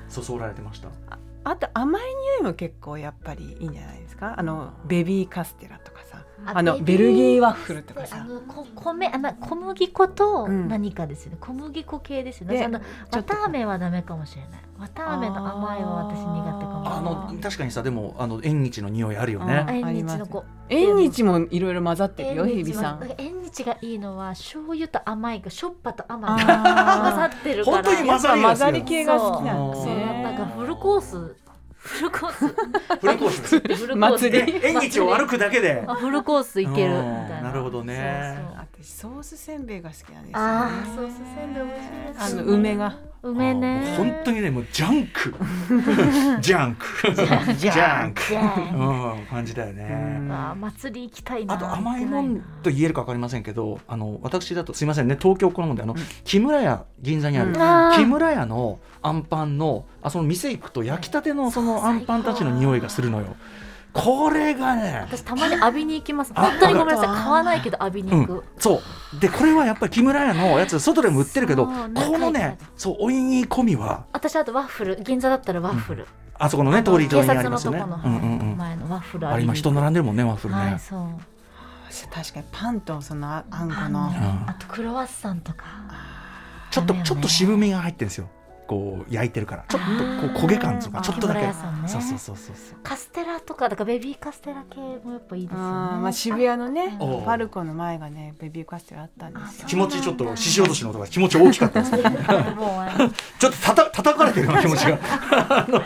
[0.09, 0.89] そそられてました。
[1.47, 4.35] あと甘い匂いも結構やっぱりいいんじゃないですか？
[4.37, 5.94] あのベビーカステラとか。
[5.94, 5.94] さ
[6.45, 10.67] あのベルギーワッフルとかあさのこ米あま小麦粉とうん。
[10.67, 12.57] 何かですよね、小麦粉系ですよね。
[12.57, 12.81] であの
[13.11, 14.51] 綿あめはダメかもしれない。
[14.77, 16.95] 綿あめの甘いは私苦手かも。
[16.95, 19.65] あの確かにさでもあの縁日の匂いあるよね。
[19.69, 23.09] 縁日の子縁日もいろいろ混ざってるよ縁日日比さん。
[23.17, 27.77] 縁日がいいのは醤油と甘いがしょっぱと甘い 混ざってるから。
[27.77, 31.35] 本当に混ざりが混ざり系が好きなんそうですそうなんかねフルコース
[31.95, 32.47] フルコース。
[32.47, 33.95] フルコース。
[33.95, 34.59] 祭り。
[34.63, 35.83] 縁日を歩くだけで。
[35.85, 37.49] あフルコースいけるみうんたいな。
[37.49, 38.35] なるほどね。
[38.37, 38.57] そうそう。
[38.57, 40.31] 私ソースせんべいが好きなんですよね。
[40.33, 42.95] あーソースせんべい美味しいですあの梅が。
[43.23, 43.95] 梅ね。
[43.97, 45.33] 本当にねもう ジャンク。
[46.41, 47.11] ジャンク。
[47.55, 48.21] ジャンク。
[48.35, 50.17] うん感じだよね。
[50.21, 51.55] うんあー祭り行きたいな。
[51.55, 57.55] あと甘いもんと言えるか分かりませんけどあの私だとすいませんね東京のもんであの、木村屋銀座にある、うん。
[57.99, 63.35] 木村屋のあんパンのあその店行くと焼きたてのそのあんパンたちの匂いがするのよ
[63.97, 66.33] これがね私たまに浴びに行きます。
[66.35, 67.07] あ本当にごめんなさい。
[67.07, 68.27] あ買わないけど浴びにうん。
[68.27, 68.81] 行く、、そ
[69.15, 69.19] う。
[69.19, 74.05] でこれはやっぱり木村屋のやつ外でも売ってるけどこのねそうおいに込みは？
[74.11, 76.05] 私あとワッフル銀座だったらワッフル、
[76.37, 78.19] あそこのね通り沿警いにあり察のとこますよね。
[78.19, 78.57] の、うんうんうん。
[78.57, 81.09] 前のワッフルあれ今人並んでるもんねワッフルね、はいそう。
[82.13, 84.49] 確かにパンとそのああんこのねうん。
[84.49, 85.63] あとクロワッサンとか。
[86.71, 88.29] ちょっとねちょっと渋みが入ってるんですよ
[88.67, 91.53] こう焼いてるからちょっとこう焦げ感とかちょっとだけ、ね。
[91.87, 92.79] そうそうそうそうそう。
[92.83, 95.63] カステラとかだからベビーカステラ系もやっぱいいですよね。
[95.65, 97.23] まあ渋谷のねおう。
[97.23, 102.01] パルコの前がねベビーカステラあったんですよ気持ちちょっと獅子落としの音が気持ち大きかったですね。
[102.01, 102.09] もう
[102.79, 104.99] あのちょっとたた叩かれてるような気持ちが。
[105.31, 105.81] あの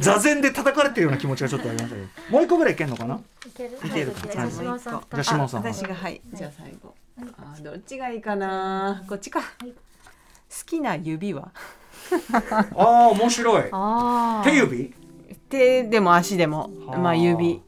[0.00, 2.08] 座禅で叩かれてるような気持ちがちょっとありましたけど。
[2.30, 3.14] もう一個ぐらいいけんのかな？
[3.46, 3.78] いける？
[3.84, 6.20] いけるじゃあ島尾さんじゃあ島尾さんは私がはい。
[6.32, 6.94] じゃあ最後。
[7.38, 9.04] あーどっちがいいかな？
[9.08, 9.40] こっちか。
[9.40, 9.46] 好
[10.66, 11.52] きな指は？
[12.76, 13.64] ああ面白い。
[13.72, 14.50] あー。
[14.50, 14.94] 手指？
[15.48, 16.70] 手でも足でも。
[16.86, 16.98] はあ。
[16.98, 17.62] まあ指。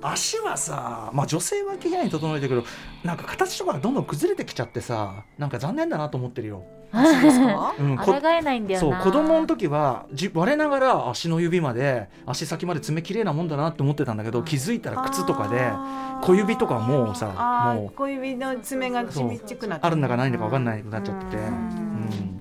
[0.00, 2.64] 足はさまあ女性は綺麗に整えてるけど
[3.02, 6.62] なんか形とかがどんどん崩れてきちゃってさなんか残念だなと思ってるよ、
[6.92, 7.74] 足ですか？
[7.80, 8.96] うん、こ抗えないんだよな。
[8.96, 15.68] そう子供の時はじ我ながら足の指まで足先まで爪綺麗なもんだなって思ってたんだけど気づいたら靴とかで
[16.22, 17.80] 小指とかもさあー。
[17.80, 17.90] もう。
[17.96, 22.37] 小指の爪がちっちゃくなってあるんだかないんだか分かんないくなっちゃってて、ううんん、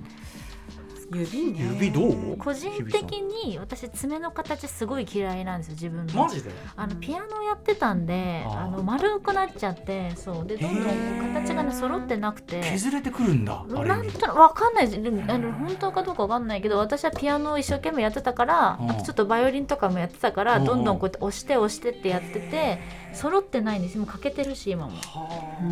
[1.14, 1.66] 指ね。
[1.74, 2.38] 指どう？
[2.38, 6.14] 個人的に私爪の形すごい嫌いなんですよ自分の。
[6.24, 6.52] マジで？
[6.76, 10.46] あのピアノをやってたんであの丸くなっちゃってそう。
[10.46, 12.62] でどんどん形がね揃ってなくて。
[12.64, 18.92] 削れてくるんだなんとわかんないあの本当かどうかわかんないけど私はピアノを一生懸命やってたからうん。
[18.92, 20.66] あとちょっとバイオリンとかもやってたからうん。
[20.66, 22.80] どんどんこうやって押して押してってやってて
[23.14, 23.98] 揃ってないんです。
[23.98, 24.92] もう欠けてるし今も。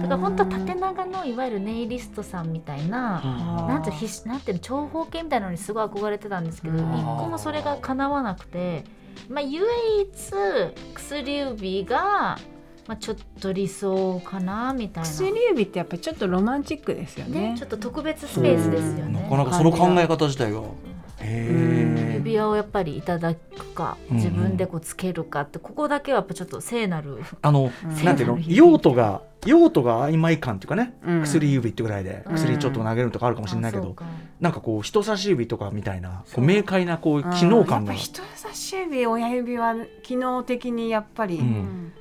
[0.01, 3.27] だから本当は縦長のいわゆるネイリストさんみたいなう
[3.65, 3.67] ん。
[3.67, 3.91] なんて
[4.25, 6.93] なんていうの長方形みたいなのにすごい憧れてたんですけどうん。
[6.93, 8.83] 一個もそれが叶わなくて、
[9.27, 9.63] まあ、唯
[10.01, 10.07] 一
[10.95, 12.37] 薬指が、
[12.87, 15.09] まあ、ちょっと理想かなみたいな。
[15.09, 17.53] 薬指ってやっぱりちょっとロマンチックですよね。
[17.53, 19.23] ね、ちょっと特別スペースですよね。
[19.23, 20.59] なかなかその考え方自体が。
[20.59, 20.63] へ
[21.21, 21.84] え
[22.25, 24.23] 指輪をやっぱりいただくかうんうん。
[24.23, 28.03] 自分でこうつけるかってここだけはやっぱちょっと聖なるあの、うん。
[28.03, 28.39] なんていうの？
[28.47, 31.21] 用途が用途が曖昧感っていうかね、うん。
[31.21, 32.35] 薬指ってぐらいでうん。
[32.35, 34.05] 薬ちょっと投げるとかあるかもしれないけど、うか。
[34.39, 36.43] なんかこう人差し指とかみたいなこそう。
[36.43, 37.93] う明快なこう機能感が。
[37.93, 41.91] やっぱ人差し指親指は機能的にやっぱり、ううん。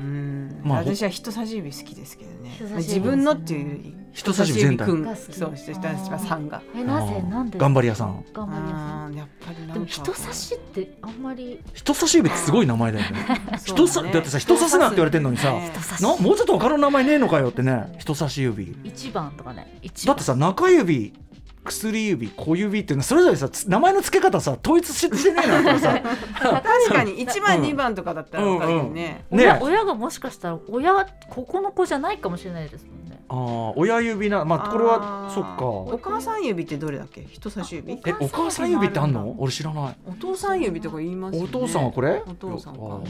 [0.00, 2.50] んまあ私は人差し指好きですけどね。
[2.56, 4.86] 人差し指自分のっていう人差し指全体。
[4.86, 5.56] 人が好き差し指くん。
[5.56, 6.62] そう人差し指さんが。
[6.74, 7.22] えなぜ？
[7.22, 8.24] なんで頑張り屋さん。
[8.32, 9.06] 頑張り屋さん。
[9.08, 9.74] うんやっぱりなんか。
[9.74, 11.60] でも人差しってあんまり。
[11.74, 13.26] 人差し指ってすごい名前だよね。
[13.64, 17.94] 人さだってさ人差すなって言われてんのにさね人差しなもうちょっと他の名前ねえのかよってね。
[17.98, 18.76] 人差し指。
[18.84, 19.78] 一番とかね。
[19.82, 20.14] 一番。
[20.14, 21.12] だってさ中指
[21.64, 26.00] 薬指小指っていうのはそれぞれさつ名前の付け方さ統一してねえなってさ。
[26.40, 27.62] 確かに 一番うん。
[27.62, 35.64] 二番とかだったらわかるよね、ね親親がもしかしたら親はここの子じゃないかもしれないですもんねあー親指なまあこれはそっか。
[35.64, 37.24] お母さん指ってどれだっけ？
[37.30, 37.94] 人差し指？
[37.94, 39.34] えお母さん指ってあんの？
[39.38, 39.96] 俺知らない。
[40.06, 42.22] お父さん指とか言いますお父さんはこれ？
[42.26, 43.00] お父さんか。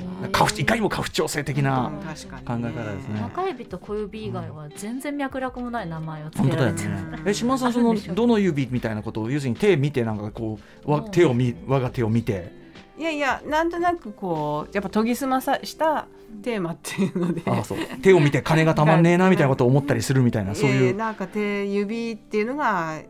[0.56, 3.20] いかにも家父長制的なうん確かに考え方ですね。
[3.20, 7.22] 中指と小指以外は全然脈絡もない名前を付本当だよけられてる、ね。
[7.26, 11.10] え島田さんそのどの指みたいなことを要するに手見てなんかこうわうん。
[11.10, 12.63] 手を見我が手を見て
[12.96, 16.06] いやいやなんとなくこうやっぱ研ぎ澄まさした
[16.42, 17.42] テーマっていうので。
[17.46, 17.78] あーそう。
[18.02, 20.94] 手を見て金がたまんねえなみたいなことを思ったりするみたいなそうえいう。
[20.94, 23.00] ーなんか手指っていうのが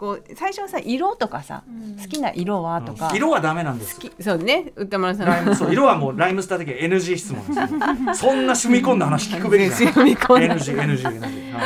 [0.00, 1.62] こう最初はさ色とかさ
[2.00, 5.54] 好きな色はとか、色はダメなんです好きそうね歌丸さん。
[5.54, 7.68] そう色はもうライムスター的に NG 質問ですよ
[8.16, 10.56] そんな染み込んだ話聞くべきじゃない 染み込んだ。
[10.56, 11.64] NG NG NG はい。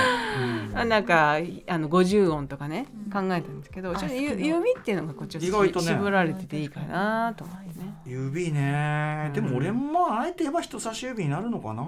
[0.75, 1.35] あなんか
[1.69, 5.87] あの50音とかね考えたんですけど、ちょっと指っていうのがこうちょっと意外とね。
[5.87, 7.95] 絞られてていいかなと思ってね。
[8.05, 9.31] 指ね。
[9.33, 11.87] でも俺もまああえて言えば人差し指になるのかな。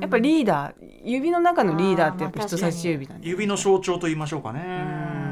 [0.00, 0.72] やっぱリーダー
[1.02, 5.29] 指の中のリーダーってやっぱ人差し指なんで、指の象徴と言いましょうかね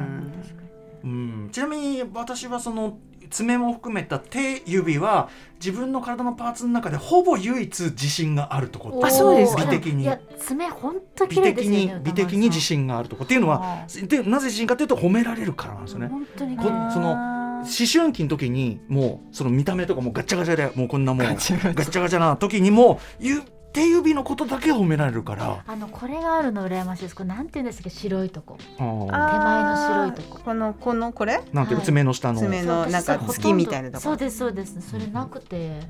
[1.03, 1.11] うん。
[1.11, 1.14] う
[1.46, 2.99] んちなみに私はその
[3.30, 9.64] 爪も含めた手指は自分の体のパーツの中でほぼ唯一自信があるところあそうですか。
[9.64, 10.05] 美的に。
[10.05, 16.09] いや爪本当美綺麗で的に美的に自信があるとこっていうのはでなぜ自信かというと褒められるからなんですよね。
[16.09, 17.12] 本当にこその
[17.59, 23.42] 思春期の時にもうその見た目とかもガッチャガチャでもうこんなもうガッチャガチャな時にもゆ
[23.73, 25.62] 手指のことだけ褒められるから。
[25.66, 27.14] あのこれがあるの羨ましいです。
[27.14, 28.57] これなんて言うんですか白いとこ。
[28.77, 30.41] 手前の白いとこ。
[30.45, 31.41] このこのこれ？
[31.53, 31.85] なんていうのはい。
[31.85, 32.41] 爪の下の。
[32.41, 34.03] 爪のなんか月みたいなとこ。
[34.03, 34.81] そうですそうです。
[34.81, 35.81] それなくて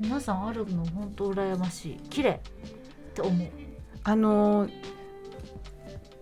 [0.00, 1.96] 皆さんあるの本当羨ましい。
[2.08, 3.48] 綺麗って思う。
[4.04, 4.70] あのー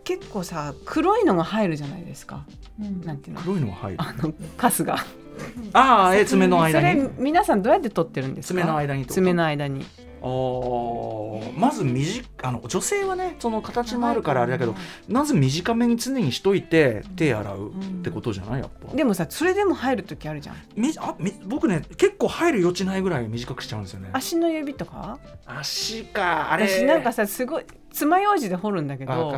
[0.02, 2.44] 結構さ黒いのが入るじゃないですか。
[2.80, 3.00] うん。
[3.02, 3.42] なんていうの？
[3.42, 3.98] 黒いのが入る。
[4.00, 4.96] あのカスが。
[5.72, 8.60] ああえ爪の間それに皆さんどうやって取ってるんですか？
[8.60, 9.86] 爪の間に爪の間に
[10.22, 10.26] あ
[11.60, 14.74] まず短あの女性はねその形もあるからあれだけど
[15.08, 18.60] まず短めに常にしといて手洗うってことじゃない？
[18.60, 18.94] やっぱ。
[18.96, 20.56] でもさそれでも入る時あるじゃん。
[20.74, 24.10] みあみ僕ね結構入る余地ないぐらい短くしちゃうんですよね。
[24.12, 25.18] 足の指とか？
[25.46, 26.66] 足かあれ。
[26.66, 29.34] 私なんかさすごい爪楊枝で掘るんだけど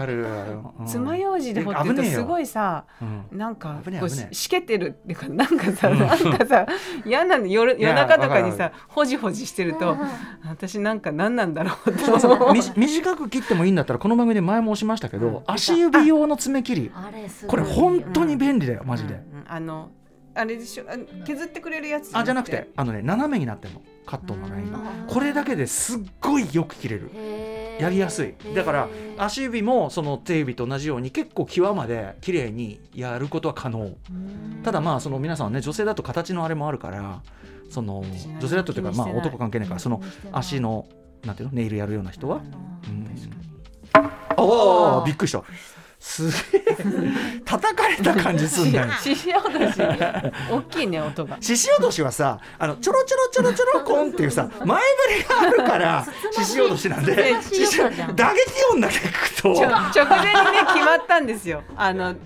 [0.87, 3.39] 爪楊枝で掘ってるとすごいさうん。
[3.39, 5.99] なんかこうししけてるっていうか なんかさうん。
[5.99, 6.66] なんかさ
[7.07, 9.99] 嫌なの夜夜中とかにさほじほじしてるとうん。
[10.49, 12.05] 私なんか何なんだろうって
[12.77, 15.43] 短く切ってもいいんだったらこの番組で前も押しましたけど、うん。
[15.47, 16.93] 足指用の爪切り。
[17.47, 19.45] これ本当に便利だよマジで、うんうん。
[19.47, 19.91] あの
[20.35, 20.97] あれでしょあ
[21.27, 23.83] 削ってくれるやつあじゃなくてあのね斜めになってるの。
[24.05, 27.11] カットのラインがこれだけですっごいよく切れる。
[27.79, 28.35] やりやすい。
[28.55, 28.89] だから
[29.19, 33.81] 足指もその手指と同じように結構際まで綺麗にやることは可能。
[33.81, 34.63] うん。
[34.63, 37.23] ただまあその皆さんはね女性だと形のあれもあるから
[37.71, 38.05] その
[38.41, 40.03] 女性だとというかまあ男関係ないからその
[40.33, 40.87] 足の
[41.25, 41.55] なんていうの？
[41.55, 42.41] ネイルやるような人は、う
[42.91, 43.07] ん。
[43.95, 44.01] あ
[44.37, 45.43] ああびっくりした。
[46.01, 46.62] すげえ。
[47.45, 48.93] 叩かれた感じすんだよ。
[49.01, 49.81] 獅子落とし。
[50.51, 51.37] 大きいね音が。
[51.41, 54.87] 獅子落としはさあのちょろちょろちょろちょろコンっていうさ前振
[55.18, 57.14] りがあるから獅子落としなんで
[58.16, 59.55] 打撃音だけ聞くと。
[59.55, 61.62] ちょ直前にね決まったんですよ。
[61.77, 62.16] あの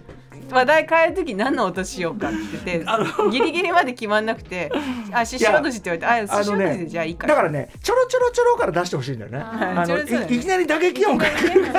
[0.51, 4.71] 話題変える時何の音しようかって言ってあのギリギリまで決まんなくて
[5.13, 9.39] 「あ獅子落とし」って言われて「あ獅子落としでじゃあいいか」だからねちょろちょろちょろから出してほしいんだよね。
[9.39, 10.03] ああのい
[10.37, 11.67] いきなり打撃音が来る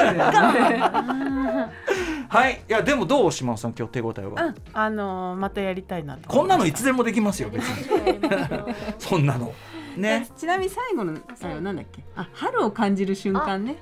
[2.29, 2.61] はい。
[2.67, 8.19] いやでもどう島尾さん今日手応えは、うんあのーまたやりたいなとこんなのいつつでもできますよ別に。
[8.99, 9.53] そんなの。
[9.95, 10.27] ね。
[10.37, 12.03] ちなみに最後の最後なんだっけ？
[12.15, 13.77] あ春を感じる瞬間ね。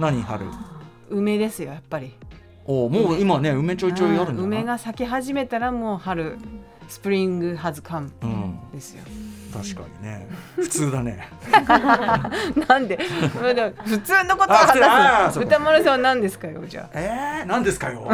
[0.00, 0.44] 何春？
[1.10, 2.14] 梅ですよやっぱり
[2.66, 3.40] おもう今。
[3.40, 4.42] ね梅ちょいちょいあるんだな。
[4.42, 6.38] 梅が咲き始めたらもう春
[6.88, 8.58] スプリングハズカムうん。
[8.72, 9.02] ですよ。
[9.52, 10.26] 確かにね。
[10.56, 11.28] 普通だね。
[12.68, 12.96] なんで？
[12.96, 18.08] 普通のことを話す歌丸さんは何ですかよじゃえー、何ですかよ。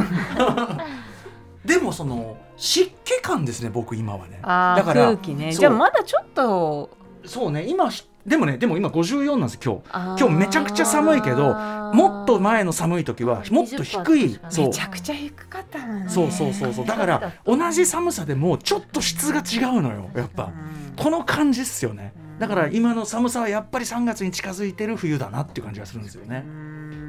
[1.65, 4.39] でもその湿気感ですね僕今はね。
[4.43, 5.53] ああだから空気ね。
[5.53, 6.91] じゃあまだちょっと。
[7.25, 9.81] そうね今しでもねでも今54なんです今日。
[9.91, 11.55] 今今日めちゃくちゃ寒いけど
[11.95, 14.66] もっと前の寒い時はもっと低い20%そう。
[14.66, 16.09] めちゃくちゃ低かったもんね。
[16.09, 16.87] そうそうそうそう。
[16.87, 20.45] だから同じ寒さでもちょっと質が違うのよやっぱ。
[20.45, 20.97] うん。
[20.97, 22.12] この感じっすよね。
[22.39, 26.45] だから今の寒さはやっぱり3月に近づいてる冬だなっていう感じがするんですよね。
[26.47, 27.08] うーん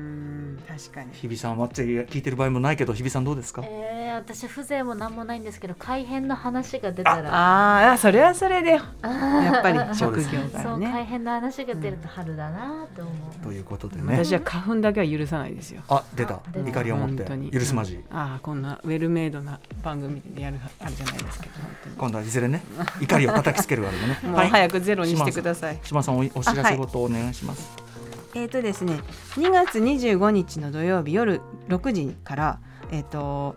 [0.79, 1.11] 確かに。
[1.13, 3.63] 日比さんはって聞いてる場合もないけど日比さんどうですか？
[3.65, 7.29] えー、私風情もなんもないんですけど改変の話が出たら。
[7.33, 14.13] ああそれはそれでやあっぱり職業からそう改ね変の話が出ると春だなと思う、ということでね？
[14.23, 15.81] 私は花粉だけは許さないですよ。
[15.89, 16.35] あ出た。
[16.35, 16.69] あ出た。
[16.69, 17.15] 怒りを持って。
[17.17, 17.51] 本当に。
[17.51, 17.99] 許すまじ。
[18.11, 21.45] ああこんなウェルメイドな番組でやるあるじゃないですか
[21.87, 22.61] 本今度はいずれね
[23.01, 24.19] 怒りを叩きつけるわけでね。
[24.31, 25.79] もう早くゼロにしてください。
[25.83, 27.88] 島さんおお知らせ事をお願いします
[28.35, 28.99] えーとですね、
[29.35, 32.59] 2月25日の土曜日夜6時から、
[32.91, 33.55] えー、と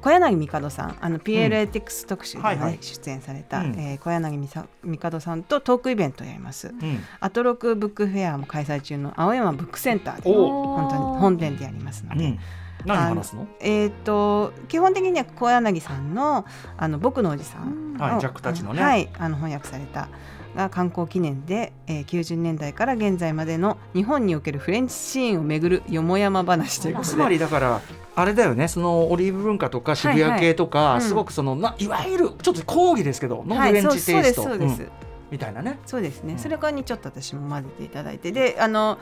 [0.00, 2.78] 小柳帝さんあの PLATX 特集で、ねはいはい。
[2.80, 3.78] 出演された、うん。
[3.78, 6.68] えー小柳みさ帝さんとトークイベントをやります。
[6.68, 7.00] うん。
[7.20, 12.38] アトロクブックフェアも開催中の青山ブックセンターでお本当に本店でやりますので、うん。
[12.86, 13.46] 何話すの？
[13.60, 16.46] えー、と基本的には小柳さんの
[16.78, 18.82] 「あの僕のおじさん」をはいジャックたちのね。
[18.82, 20.08] はい、あの翻訳された
[20.56, 27.14] が観光記念で、えー、90年代から現在までの日本におけるフレンチシーンをめぐるよもやま話ということで。
[27.14, 27.80] つまりだから
[28.16, 28.68] あれだよね。
[28.68, 31.08] そのオリーブ文化とか渋谷系とか、はいはいうん。
[31.08, 34.90] すごくそのないわゆるちょっと講義ですけどのフはい、レンそうそうですチテイストそうです、うん。
[35.30, 35.78] みたいなね。
[35.86, 36.38] そうですね、うん。
[36.38, 38.32] それからにちょっと私も混ぜていただいて。
[38.32, 38.98] であの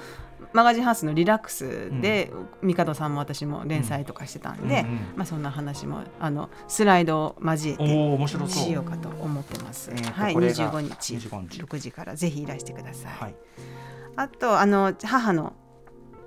[0.53, 2.33] マガジンハウスのリラックスで、
[2.63, 9.91] 帝さんも私も連載とかしてたんで、うんうんまあ、そんな話もあのスライドを交えてしようかと思ってます。
[9.93, 11.63] えーとはい、これが25日25日。
[11.63, 13.13] 6時からぜひいらしてください。
[13.13, 13.35] はい。
[14.17, 15.53] あとあの母の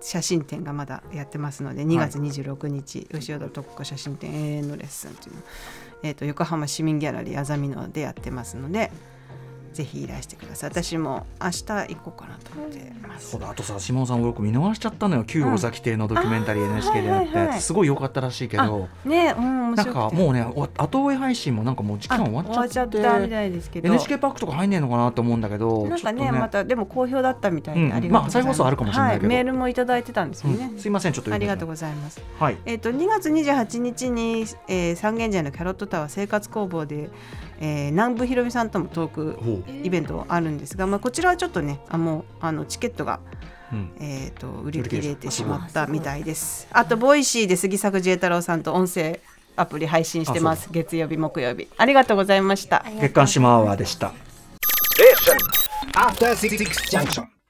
[0.02, 5.42] 写真展がまだやってますので2月26日、吉尾田特子写真展永遠のレッスンというの、
[6.04, 8.92] えー、と横浜市民ギャラリーあざみのでやってますので
[9.74, 10.70] ぜひいらしてください。
[10.70, 13.32] 私も明日行こうかなと思ってます。
[13.32, 15.24] そうだあとさ下尾さん僕見逃しちゃったのよ。
[15.24, 18.90] 旧尾崎邸のドキュメンタリー NHK でやったはいはいはいやつすごい良かったらしいけど。
[19.06, 23.88] ねうん面なんかもうねお後追い配信もなんかもう時間終わっちゃってあ終わっちゃったみたいですけど。
[23.88, 25.88] NHK パークとか入んねえのかなと思うんだけど。
[25.88, 32.22] なんかねちょっとまたでも好評だったみたいで、うんまあ再放送あるかもしれないけどはメールもいただいてたんですよね、うんすいませんちょっとありがとううございます。
[32.40, 32.58] はい。
[32.66, 37.10] えー、と2月28日に、えー、三軒茶屋のキャロットタワー生活工房で、
[37.62, 43.20] えー南部広美さんともトークほイベントあるんですが、まあ、こちらはちょっとねあもうあのチケットが、
[43.72, 46.68] う、うん、えー、と売り切れてしまったみたいです。
[46.72, 49.20] あと Voicy で杉作 J太郎さんと音声
[49.56, 50.70] アプリ配信してます。
[50.72, 51.68] 月曜日木曜日。
[51.78, 52.84] ありがとうございました。
[53.00, 54.14] 月刊シマアワーでした。
[56.90, 57.41] Junction.